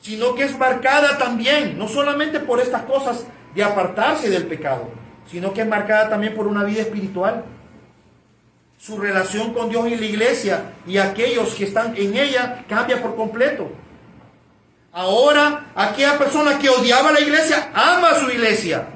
[0.00, 4.90] Sino que es marcada también, no solamente por estas cosas de apartarse del pecado,
[5.30, 7.44] sino que es marcada también por una vida espiritual.
[8.78, 13.14] Su relación con Dios y la iglesia y aquellos que están en ella cambia por
[13.14, 13.70] completo.
[14.92, 18.88] Ahora, aquella persona que odiaba la iglesia ama a su iglesia.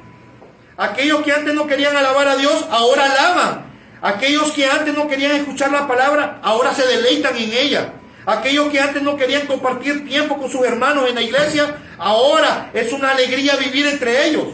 [0.77, 3.65] Aquellos que antes no querían alabar a Dios, ahora alaban.
[4.03, 7.93] Aquellos que antes no querían escuchar la palabra, ahora se deleitan en ella.
[8.27, 12.93] Aquellos que antes no querían compartir tiempo con sus hermanos en la iglesia, ahora es
[12.93, 14.49] una alegría vivir entre ellos.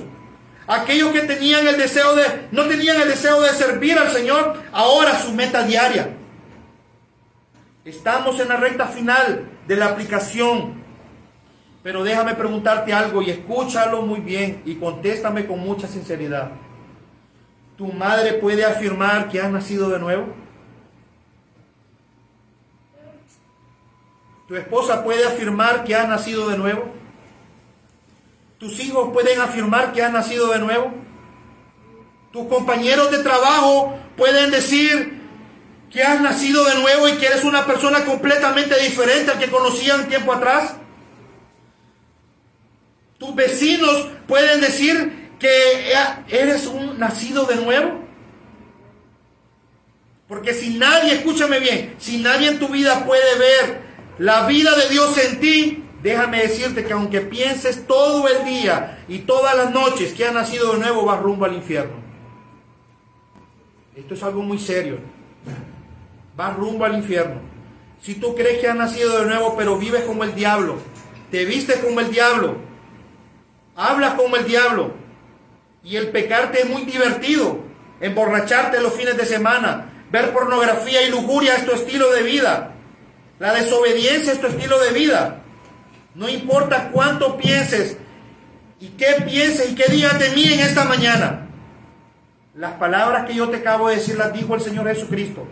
[0.67, 5.19] Aquellos que tenían el deseo de, no tenían el deseo de servir al Señor, ahora
[5.19, 6.11] su meta diaria.
[7.85, 10.83] Estamos en la recta final de la aplicación.
[11.83, 16.53] Pero déjame preguntarte algo y escúchalo muy bien y contéstame con mucha sinceridad.
[17.77, 20.27] ¿Tu madre puede afirmar que has nacido de nuevo?
[24.47, 27.02] ¿Tu esposa puede afirmar que has nacido de nuevo?
[28.63, 30.95] ¿Tus hijos pueden afirmar que han nacido de nuevo?
[32.33, 35.21] ¿Tus compañeros de trabajo pueden decir
[35.91, 40.09] que has nacido de nuevo y que eres una persona completamente diferente al que conocían
[40.09, 40.77] tiempo atrás?
[43.19, 45.93] ¿Tus vecinos pueden decir que
[46.29, 48.01] eres un nacido de nuevo?
[50.29, 53.83] Porque si nadie, escúchame bien, si nadie en tu vida puede ver
[54.21, 59.21] la vida de Dios en ti, Déjame decirte que aunque pienses todo el día y
[59.21, 61.95] todas las noches que ha nacido de nuevo, vas rumbo al infierno.
[63.95, 64.99] Esto es algo muy serio.
[66.37, 67.41] Vas rumbo al infierno.
[68.01, 70.79] Si tú crees que has nacido de nuevo, pero vives como el diablo,
[71.31, 72.57] te vistes como el diablo,
[73.77, 74.93] hablas como el diablo,
[75.85, 77.61] y el pecarte es muy divertido,
[78.01, 82.73] emborracharte los fines de semana, ver pornografía y lujuria es tu estilo de vida,
[83.39, 85.42] la desobediencia es tu estilo de vida.
[86.15, 87.97] No importa cuánto pienses
[88.81, 91.49] y qué pienses y qué digas de mí en esta mañana.
[92.55, 95.47] Las palabras que yo te acabo de decir las dijo el Señor Jesucristo.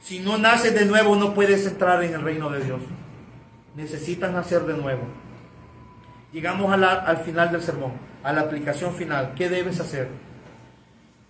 [0.00, 2.80] Si no naces de nuevo no puedes entrar en el reino de Dios.
[3.74, 5.02] Necesitas nacer de nuevo.
[6.32, 7.92] Llegamos al final del sermón,
[8.22, 9.32] a la aplicación final.
[9.34, 10.08] ¿Qué debes hacer?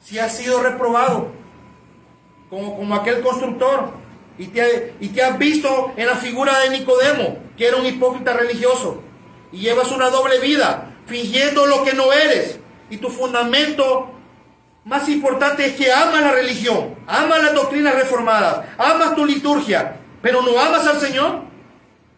[0.01, 1.31] Si has sido reprobado,
[2.51, 3.93] como, como aquel constructor,
[4.39, 9.03] y te, has visto en la figura de Nicodemo, que era un hipócrita religioso,
[9.53, 12.59] y llevas una doble vida, fingiendo lo que no eres,
[12.91, 14.11] y tu fundamento
[14.85, 20.41] más importante es que amas la religión, amas las doctrinas reformadas, amas tu liturgia, pero
[20.43, 21.43] no amas al Señor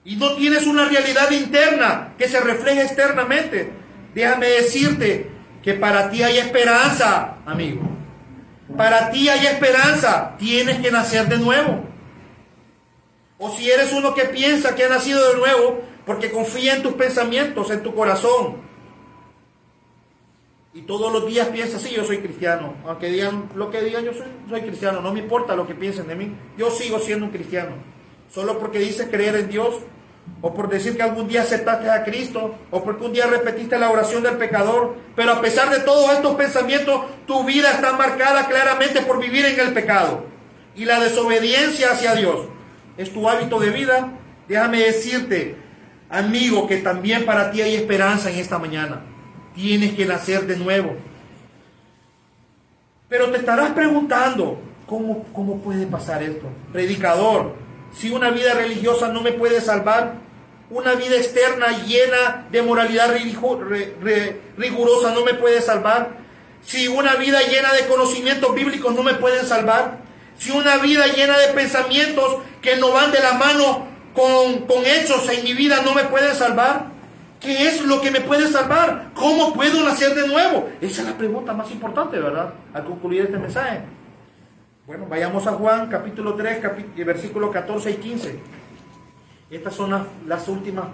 [0.05, 3.73] y no tienes una realidad interna que se refleje externamente.
[4.15, 5.31] Déjame decirte
[5.63, 7.83] que para ti hay esperanza, amigo.
[8.77, 10.37] Para ti hay esperanza.
[10.39, 11.90] Tienes que nacer de nuevo.
[13.43, 16.93] O si eres uno que piensa que ha nacido de nuevo porque confía en tus
[16.93, 18.59] pensamientos, en tu corazón.
[20.75, 22.75] Y todos los días piensa, sí, yo soy cristiano.
[22.87, 25.01] Aunque digan lo que digan, yo soy, soy cristiano.
[25.01, 26.37] No me importa lo que piensen de mí.
[26.59, 27.77] Yo sigo siendo un cristiano.
[28.31, 29.75] Solo porque dices creer en Dios,
[30.43, 33.91] o por decir que algún día aceptaste a Cristo, o porque un día repetiste la
[33.91, 39.01] oración del pecador, pero a pesar de todos estos pensamientos, tu vida está marcada claramente
[39.01, 40.25] por vivir en el pecado.
[40.77, 42.47] Y la desobediencia hacia Dios
[42.97, 44.13] es tu hábito de vida.
[44.49, 45.57] Déjame decirte,
[46.09, 49.03] amigo, que también para ti hay esperanza en esta mañana.
[49.55, 50.97] Tienes que nacer de nuevo.
[53.09, 56.47] Pero te estarás preguntando, ¿cómo, cómo puede pasar esto?
[56.73, 57.55] Predicador,
[57.93, 60.15] si una vida religiosa no me puede salvar,
[60.71, 63.13] una vida externa llena de moralidad
[64.57, 66.21] rigurosa no me puede salvar,
[66.63, 69.99] si una vida llena de conocimientos bíblicos no me pueden salvar,
[70.41, 75.29] si una vida llena de pensamientos que no van de la mano con, con hechos
[75.29, 76.87] en mi vida no me pueden salvar,
[77.41, 79.11] ¿qué es lo que me puede salvar?
[79.15, 80.71] ¿Cómo puedo nacer de nuevo?
[80.81, 82.55] Esa es la pregunta más importante, ¿verdad?
[82.73, 83.83] Al concluir este mensaje.
[84.87, 86.63] Bueno, vayamos a Juan capítulo 3,
[87.05, 88.41] versículos 14 y 15.
[89.51, 89.91] Estas son
[90.27, 90.87] las, últimas,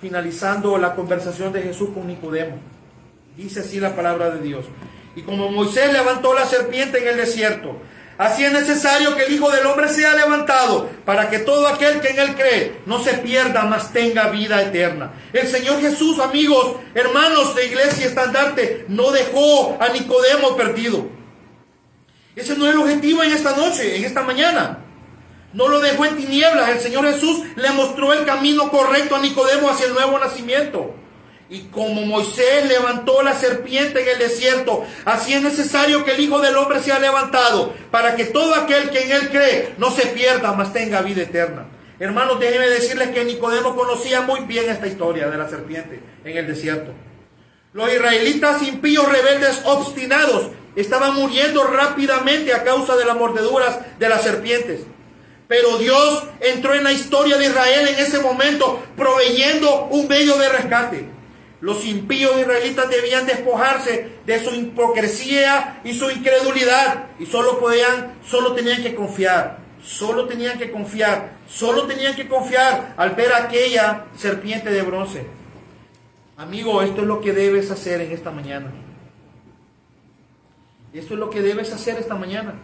[0.00, 2.58] finalizando la conversación de Jesús con Nicodemo.
[3.36, 4.66] Dice así la palabra de Dios.
[5.16, 7.76] Y como Moisés levantó la serpiente en el desierto,
[8.18, 12.08] así es necesario que el Hijo del Hombre sea levantado para que todo aquel que
[12.08, 15.12] en él cree no se pierda, mas tenga vida eterna.
[15.32, 21.08] El Señor Jesús, amigos, hermanos de iglesia estandarte, no dejó a Nicodemo perdido.
[22.36, 24.84] Ese no es el objetivo en esta noche, en esta mañana.
[25.52, 26.68] No lo dejó en tinieblas.
[26.68, 30.94] El Señor Jesús le mostró el camino correcto a Nicodemo hacia el nuevo nacimiento.
[31.50, 36.40] Y como Moisés levantó la serpiente en el desierto, así es necesario que el Hijo
[36.40, 40.52] del Hombre sea levantado, para que todo aquel que en él cree no se pierda,
[40.52, 41.66] mas tenga vida eterna.
[41.98, 46.46] Hermanos, déjenme decirles que Nicodemo conocía muy bien esta historia de la serpiente en el
[46.46, 46.92] desierto.
[47.72, 54.22] Los israelitas impíos, rebeldes, obstinados, estaban muriendo rápidamente a causa de las mordeduras de las
[54.22, 54.80] serpientes.
[55.48, 60.48] Pero Dios entró en la historia de Israel en ese momento, proveyendo un medio de
[60.50, 61.17] rescate.
[61.60, 68.52] Los impíos israelitas debían despojarse de su hipocresía y su incredulidad y solo podían, solo
[68.52, 74.70] tenían que confiar, solo tenían que confiar, solo tenían que confiar al ver aquella serpiente
[74.70, 75.26] de bronce.
[76.36, 78.70] Amigo, esto es lo que debes hacer en esta mañana.
[80.92, 82.54] Esto es lo que debes hacer esta mañana.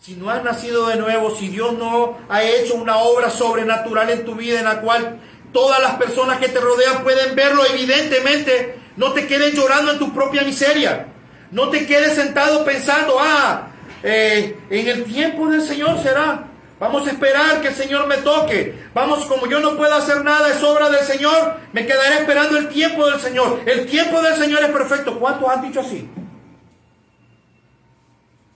[0.00, 4.24] Si no has nacido de nuevo, si Dios no ha hecho una obra sobrenatural en
[4.24, 5.20] tu vida en la cual
[5.54, 10.12] todas las personas que te rodean pueden verlo evidentemente, no te quedes llorando en tu
[10.12, 11.06] propia miseria.
[11.50, 13.68] No te quedes sentado pensando, ah,
[14.02, 16.48] eh, en el tiempo del Señor será.
[16.80, 18.74] Vamos a esperar que el Señor me toque.
[18.92, 22.68] Vamos, como yo no puedo hacer nada, es obra del Señor, me quedaré esperando el
[22.68, 23.60] tiempo del Señor.
[23.64, 25.18] El tiempo del Señor es perfecto.
[25.20, 26.08] ¿Cuántos han dicho así?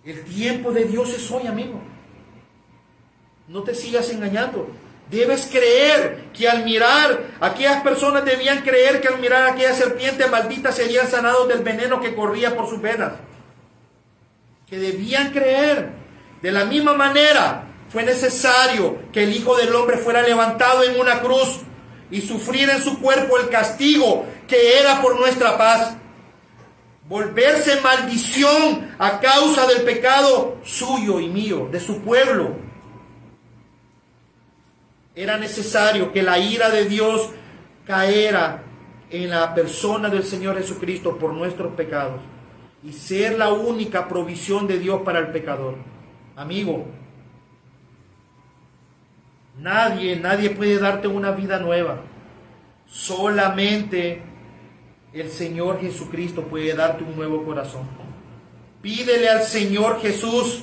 [0.05, 1.81] El tiempo de Dios es hoy, amigo.
[3.47, 4.69] No te sigas engañando.
[5.11, 10.71] Debes creer que al mirar, aquellas personas debían creer que al mirar aquella serpiente maldita
[10.71, 13.13] serían sanados del veneno que corría por sus venas.
[14.69, 15.91] Que debían creer.
[16.43, 21.21] De la misma manera, fue necesario que el Hijo del Hombre fuera levantado en una
[21.21, 21.61] cruz
[22.11, 25.97] y sufrir en su cuerpo el castigo que era por nuestra paz
[27.09, 32.57] volverse maldición a causa del pecado suyo y mío, de su pueblo.
[35.19, 37.31] Era necesario que la ira de Dios
[37.85, 38.63] caera
[39.11, 42.21] en la persona del Señor Jesucristo por nuestros pecados
[42.85, 45.75] y ser la única provisión de Dios para el pecador.
[46.37, 46.87] Amigo,
[49.59, 52.01] nadie, nadie puede darte una vida nueva.
[52.87, 54.23] Solamente
[55.13, 57.89] el Señor Jesucristo puede darte un nuevo corazón.
[58.81, 60.63] Pídele al Señor Jesús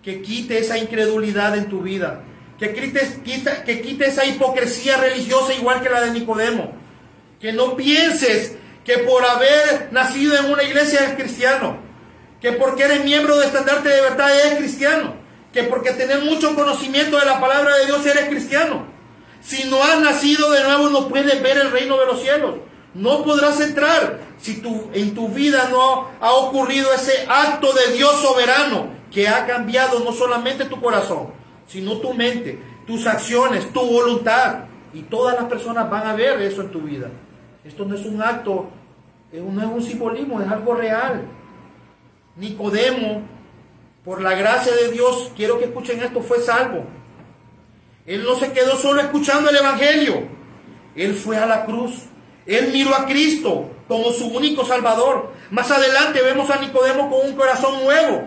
[0.00, 2.22] que quite esa incredulidad en tu vida,
[2.60, 6.72] que quite, que quite esa hipocresía religiosa igual que la de Nicodemo,
[7.40, 11.78] que no pienses que por haber nacido en una iglesia es cristiano,
[12.38, 15.14] que porque eres miembro de estandarte de verdad eres cristiano,
[15.54, 18.86] que porque tenés mucho conocimiento de la palabra de Dios eres cristiano.
[19.40, 22.56] Si no has nacido de nuevo no puedes ver el reino de los cielos.
[22.92, 28.20] No podrás entrar si tu, en tu vida no ha ocurrido ese acto de Dios
[28.20, 31.39] soberano que ha cambiado no solamente tu corazón,
[31.70, 34.64] sino tu mente, tus acciones, tu voluntad.
[34.92, 37.08] Y todas las personas van a ver eso en tu vida.
[37.64, 38.68] Esto no es un acto,
[39.32, 41.22] no es un simbolismo, es algo real.
[42.36, 43.22] Nicodemo,
[44.04, 46.86] por la gracia de Dios, quiero que escuchen esto, fue salvo.
[48.04, 50.24] Él no se quedó solo escuchando el Evangelio.
[50.96, 52.06] Él fue a la cruz.
[52.46, 55.32] Él miró a Cristo como su único Salvador.
[55.52, 58.24] Más adelante vemos a Nicodemo con un corazón nuevo,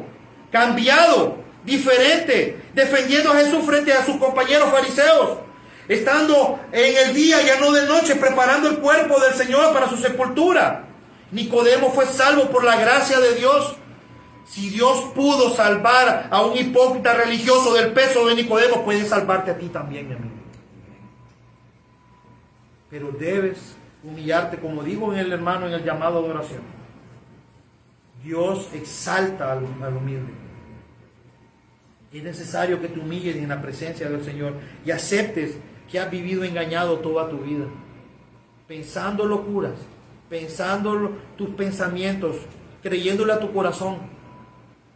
[0.49, 5.39] cambiado, diferente, defendiendo a Jesús frente a sus compañeros fariseos,
[5.87, 9.97] estando en el día, ya no de noche, preparando el cuerpo del Señor para su
[9.97, 10.85] sepultura.
[11.31, 13.75] Nicodemo fue salvo por la gracia de Dios.
[14.45, 19.57] Si Dios pudo salvar a un hipócrita religioso del peso de Nicodemo, puede salvarte a
[19.57, 20.33] ti también, mi amigo.
[22.89, 23.57] Pero debes
[24.03, 26.61] humillarte, como digo en el hermano en el llamado de oración.
[28.23, 30.31] Dios exalta al, al humilde.
[32.13, 34.53] Es necesario que te humilles en la presencia del Señor
[34.85, 35.57] y aceptes
[35.91, 37.65] que has vivido engañado toda tu vida,
[38.67, 39.73] pensando locuras,
[40.29, 42.35] pensando tus pensamientos,
[42.83, 43.97] creyéndole a tu corazón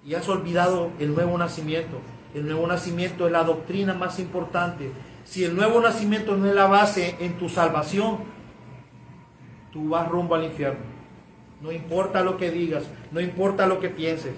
[0.06, 2.00] y has olvidado el nuevo nacimiento.
[2.36, 4.92] El nuevo nacimiento es la doctrina más importante.
[5.26, 8.20] Si el nuevo nacimiento no es la base en tu salvación,
[9.74, 10.86] tú vas rumbo al infierno.
[11.62, 14.34] No importa lo que digas, no importa lo que pienses.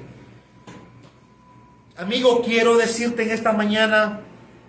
[1.99, 4.21] Amigo, quiero decirte en esta mañana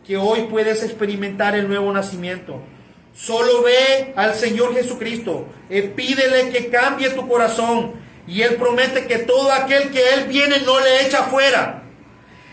[0.04, 2.60] que hoy puedes experimentar el nuevo nacimiento.
[3.14, 7.92] Solo ve al Señor Jesucristo, y pídele que cambie tu corazón
[8.26, 11.84] y Él promete que todo aquel que Él viene no le echa fuera.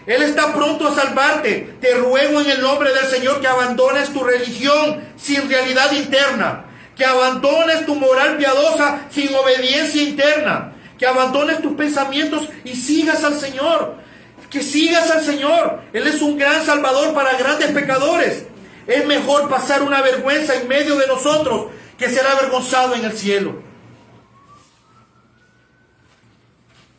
[0.05, 1.73] Él está pronto a salvarte.
[1.81, 6.65] Te ruego en el nombre del Señor que abandones tu religión sin realidad interna
[6.95, 13.39] que abandones tu moral piadosa sin obediencia interna, que abandones tus pensamientos y sigas al
[13.39, 14.06] Señor,
[14.49, 15.81] que sigas al Señor.
[15.93, 18.45] Él es un gran salvador para grandes pecadores.
[18.85, 21.67] Es mejor pasar una vergüenza en medio de nosotros
[21.97, 23.55] que ser avergonzado en el cielo.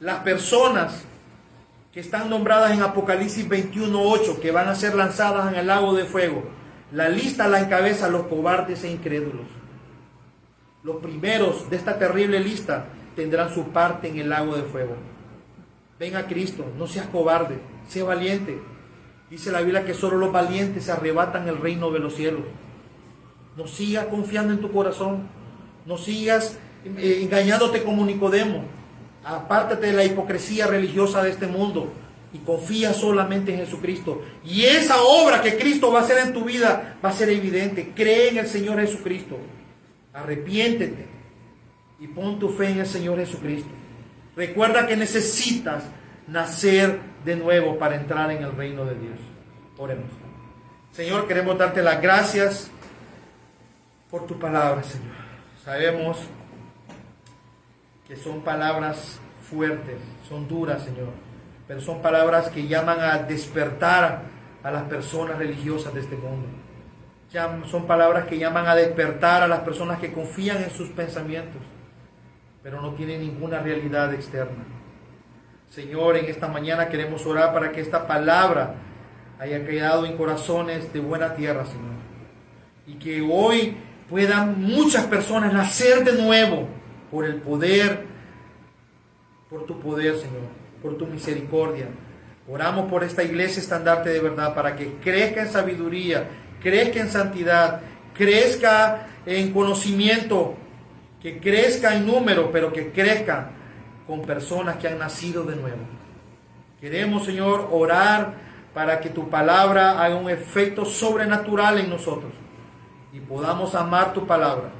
[0.00, 1.02] Las personas
[1.92, 6.04] que están nombradas en Apocalipsis 21.8, que van a ser lanzadas en el lago de
[6.04, 6.44] fuego,
[6.92, 9.46] la lista la encabeza los cobardes e incrédulos.
[10.82, 12.86] Los primeros de esta terrible lista
[13.16, 14.94] tendrán su parte en el lago de fuego.
[15.98, 18.60] Ven a Cristo, no seas cobarde, sé valiente.
[19.30, 22.42] Dice la Biblia que solo los valientes se arrebatan el reino de los cielos.
[23.56, 25.28] No sigas confiando en tu corazón,
[25.84, 28.64] no sigas eh, engañándote como Nicodemo.
[29.24, 31.92] Apártate de la hipocresía religiosa de este mundo
[32.32, 34.22] y confía solamente en Jesucristo.
[34.44, 37.92] Y esa obra que Cristo va a hacer en tu vida va a ser evidente.
[37.94, 39.36] Cree en el Señor Jesucristo.
[40.14, 41.06] Arrepiéntete
[42.00, 43.70] y pon tu fe en el Señor Jesucristo.
[44.38, 45.82] Recuerda que necesitas
[46.28, 49.18] nacer de nuevo para entrar en el reino de Dios.
[49.76, 50.06] Oremos.
[50.92, 52.70] Señor, queremos darte las gracias
[54.08, 55.16] por tu palabra, Señor.
[55.64, 56.18] Sabemos
[58.06, 59.18] que son palabras
[59.50, 59.96] fuertes,
[60.28, 61.08] son duras, Señor,
[61.66, 64.22] pero son palabras que llaman a despertar
[64.62, 66.46] a las personas religiosas de este mundo
[67.70, 71.60] son palabras que llaman a despertar a las personas que confían en sus pensamientos,
[72.68, 74.62] pero no tienen ninguna realidad externa.
[75.70, 78.74] Señor, en esta mañana queremos orar para que esta palabra
[79.38, 81.94] haya quedado en corazones de buena tierra, Señor.
[82.86, 83.74] Y que hoy
[84.10, 86.68] puedan muchas personas nacer de nuevo
[87.10, 88.04] por el poder,
[89.48, 90.42] por tu poder, Señor,
[90.82, 91.86] por tu misericordia.
[92.46, 96.28] Oramos por esta iglesia estandarte de verdad para que crezca en sabiduría
[96.60, 97.80] crezca en santidad,
[98.14, 100.54] crezca en conocimiento,
[101.20, 103.50] que crezca en número, pero que crezca
[104.06, 105.78] con personas que han nacido de nuevo.
[106.80, 108.34] Queremos, Señor, orar
[108.72, 112.32] para que tu palabra haga un efecto sobrenatural en nosotros
[113.12, 114.70] y podamos amar tu palabra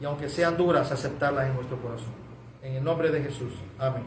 [0.00, 2.12] y aunque sean duras, aceptarlas en nuestro corazón.
[2.60, 3.52] En el nombre de Jesús.
[3.78, 4.02] Amén.